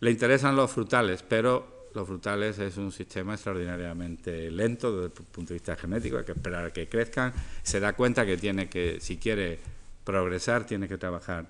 [0.00, 5.50] Le interesan los frutales, pero los frutales es un sistema extraordinariamente lento desde el punto
[5.50, 7.34] de vista genético, hay que esperar a que crezcan.
[7.62, 9.58] Se da cuenta que tiene que, si quiere
[10.04, 11.46] progresar tiene que trabajar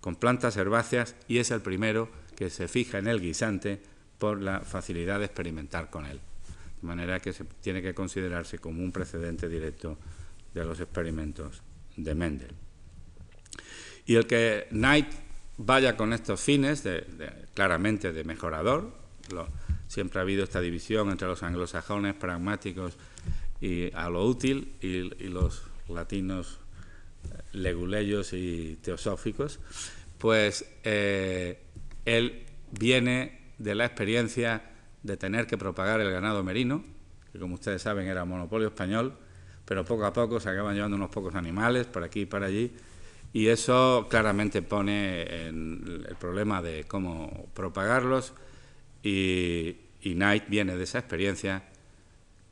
[0.00, 3.80] con plantas herbáceas y es el primero que se fija en el guisante
[4.18, 6.20] por la facilidad de experimentar con él.
[6.80, 9.98] De manera que se tiene que considerarse como un precedente directo
[10.54, 11.62] de los experimentos
[11.96, 12.54] de Mendel.
[14.06, 15.08] Y el que Knight
[15.58, 16.84] vaya con estos fines,
[17.54, 18.92] claramente de mejorador,
[19.88, 22.96] siempre ha habido esta división entre los anglosajones pragmáticos
[23.60, 26.58] y a lo útil y los latinos
[27.52, 29.58] leguleyos y teosóficos,
[30.18, 31.58] pues eh,
[32.04, 34.62] él viene de la experiencia
[35.06, 36.84] de tener que propagar el ganado merino,
[37.32, 39.14] que como ustedes saben era monopolio español,
[39.64, 42.72] pero poco a poco se acaban llevando unos pocos animales por aquí y para allí,
[43.32, 48.32] y eso claramente pone en el problema de cómo propagarlos,
[49.02, 51.62] y, y Knight viene de esa experiencia,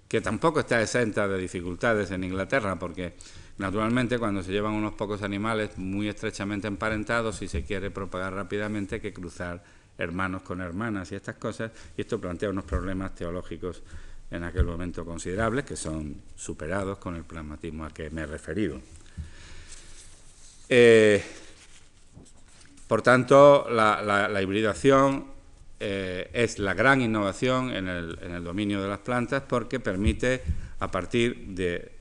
[0.09, 3.15] que tampoco está exenta de dificultades en Inglaterra, porque
[3.57, 8.97] Naturalmente, cuando se llevan unos pocos animales muy estrechamente emparentados, si se quiere propagar rápidamente,
[8.97, 9.63] hay que cruzar
[9.99, 13.83] hermanos con hermanas y estas cosas, y esto plantea unos problemas teológicos
[14.31, 18.81] en aquel momento considerables que son superados con el pragmatismo al que me he referido.
[20.69, 21.23] Eh,
[22.89, 25.27] por tanto, la, hibridación
[25.79, 30.43] eh, es la gran innovación en el dominio de las plantas porque permite,
[30.81, 31.94] a partir de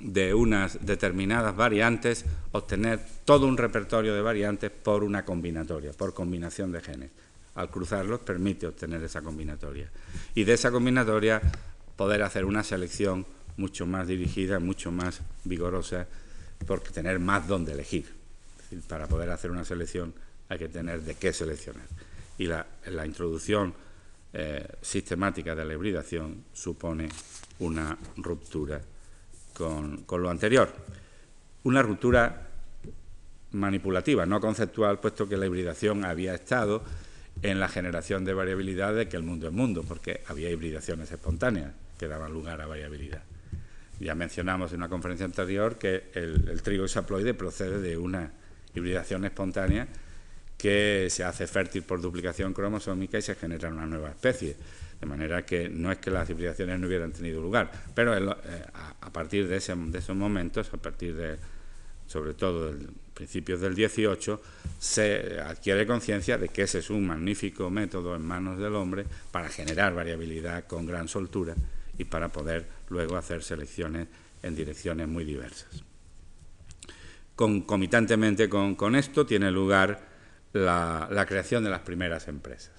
[0.00, 6.72] de unas determinadas variantes, obtener todo un repertorio de variantes por una combinatoria, por combinación
[6.72, 7.10] de genes.
[7.54, 9.88] Al cruzarlos permite obtener esa combinatoria.
[10.34, 11.40] Y de esa combinatoria
[11.96, 13.24] poder hacer una selección
[13.56, 16.06] mucho más dirigida, mucho más vigorosa,
[16.66, 18.06] porque tener más donde elegir.
[18.88, 20.12] para poder hacer una selección
[20.48, 21.86] hay que tener de qué seleccionar.
[22.38, 22.66] Y la,
[23.06, 23.72] introducción
[24.32, 27.08] eh, sistemática de la hibridación supone
[27.60, 28.80] una ruptura
[29.54, 30.72] con, lo anterior.
[31.62, 32.48] Una ruptura
[33.52, 36.82] manipulativa, no conceptual, puesto que la hibridación había estado
[37.42, 41.72] en la generación de variabilidad de que el mundo es mundo, porque había hibridaciones espontáneas
[41.98, 43.22] que daban lugar a variabilidad.
[44.00, 48.32] Ya mencionamos en una conferencia anterior que el, el trigo haploide procede de una
[48.74, 49.86] hibridación espontánea
[50.58, 54.56] que se hace fértil por duplicación cromosómica y se genera una nueva especie.
[55.00, 58.36] De manera que no es que las hibridaciones no hubieran tenido lugar, pero eh,
[59.00, 61.36] a, partir de, esos momentos, a partir de,
[62.06, 64.40] sobre todo, de principios del 18,
[64.78, 69.48] se adquiere conciencia de que ese es un magnífico método en manos del hombre para
[69.48, 71.54] generar variabilidad con gran soltura
[71.98, 74.08] y para poder luego hacer selecciones
[74.42, 75.84] en direcciones muy diversas.
[77.36, 80.14] Concomitantemente con, esto tiene lugar
[80.52, 82.72] la creación de las primeras empresas.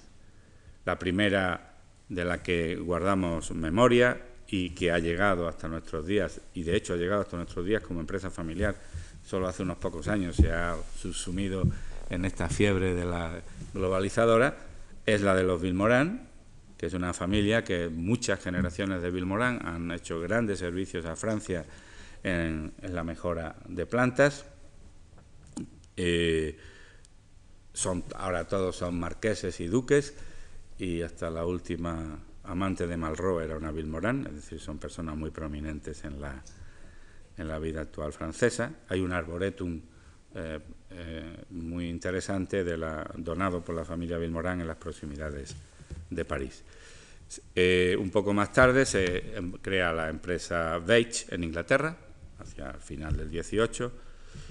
[0.86, 1.75] La primera
[2.08, 6.94] de la que guardamos memoria y que ha llegado hasta nuestros días, y de hecho
[6.94, 8.76] ha llegado hasta nuestros días como empresa familiar,
[9.24, 11.64] solo hace unos pocos años se ha subsumido
[12.10, 13.40] en esta fiebre de la
[13.74, 14.56] globalizadora,
[15.04, 16.28] es la de los Vilmorán,
[16.78, 21.64] que es una familia que muchas generaciones de Vilmorán han hecho grandes servicios a Francia
[22.22, 24.44] en, la mejora de plantas.
[25.96, 26.58] Eh,
[27.72, 30.14] son, ahora todos son marqueses y duques
[30.78, 35.30] y hasta la última amante de Malraux era una Villemorán, es decir, son personas muy
[35.30, 36.42] prominentes en la,
[37.36, 38.72] en la vida actual francesa.
[38.88, 39.80] Hay un arboretum
[40.34, 40.58] eh,
[40.90, 45.56] eh, muy interesante de la, donado por la familia Villemorán en las proximidades
[46.10, 46.62] de París.
[47.54, 51.96] Eh, un poco más tarde se em, crea la empresa Veitch en Inglaterra,
[52.38, 53.92] hacia el final del 18,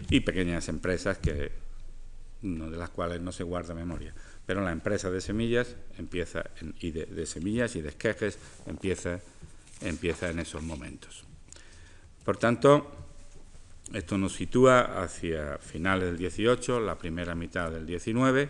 [0.10, 1.52] y pequeñas empresas que,
[2.42, 4.14] de las cuales no se guarda memoria.
[4.46, 6.44] Pero la empresa de semillas empieza
[6.80, 8.38] y de, semillas y de esquejes
[8.68, 9.20] empieza,
[9.82, 11.24] empieza en esos momentos.
[12.24, 12.92] Por tanto,
[13.94, 18.50] esto nos sitúa hacia finales del 18, la primera mitad del 19,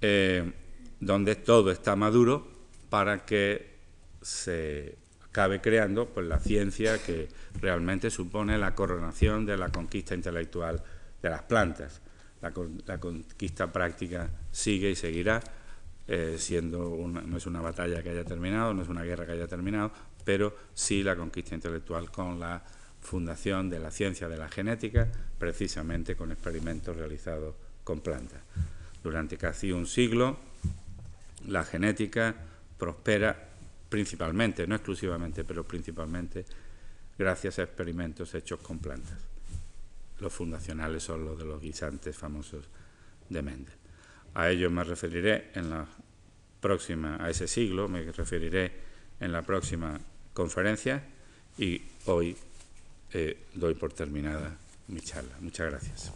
[0.00, 0.52] eh,
[1.00, 2.46] donde todo está maduro
[2.88, 3.76] para que
[4.22, 7.28] se acabe creando pues, la ciencia que
[7.60, 10.82] realmente supone la coronación de la conquista intelectual
[11.22, 12.00] de las plantas.
[12.42, 15.42] La, conquista práctica sigue y seguirá,
[16.06, 19.48] eh, siendo no es una batalla que haya terminado, no es una guerra que haya
[19.48, 19.90] terminado,
[20.24, 22.62] pero sí la conquista intelectual con la
[23.00, 25.08] fundación de la ciencia de la genética,
[25.38, 28.42] precisamente con experimentos realizados con plantas.
[29.02, 30.36] Durante casi un siglo,
[31.46, 32.34] la genética
[32.76, 33.48] prospera
[33.88, 36.44] principalmente, no exclusivamente, pero principalmente
[37.16, 39.35] gracias a experimentos hechos con plantas.
[40.20, 42.64] Los fundacionales son los de los guisantes famosos
[43.28, 43.74] de Mendel.
[44.34, 45.86] A ellos me referiré en la
[46.60, 48.72] próxima, a ese siglo, me referiré
[49.20, 49.98] en la próxima
[50.32, 51.02] conferencia
[51.58, 52.36] y hoy
[53.12, 54.56] eh, doy por terminada
[54.88, 55.36] mi charla.
[55.40, 56.12] Muchas gracias.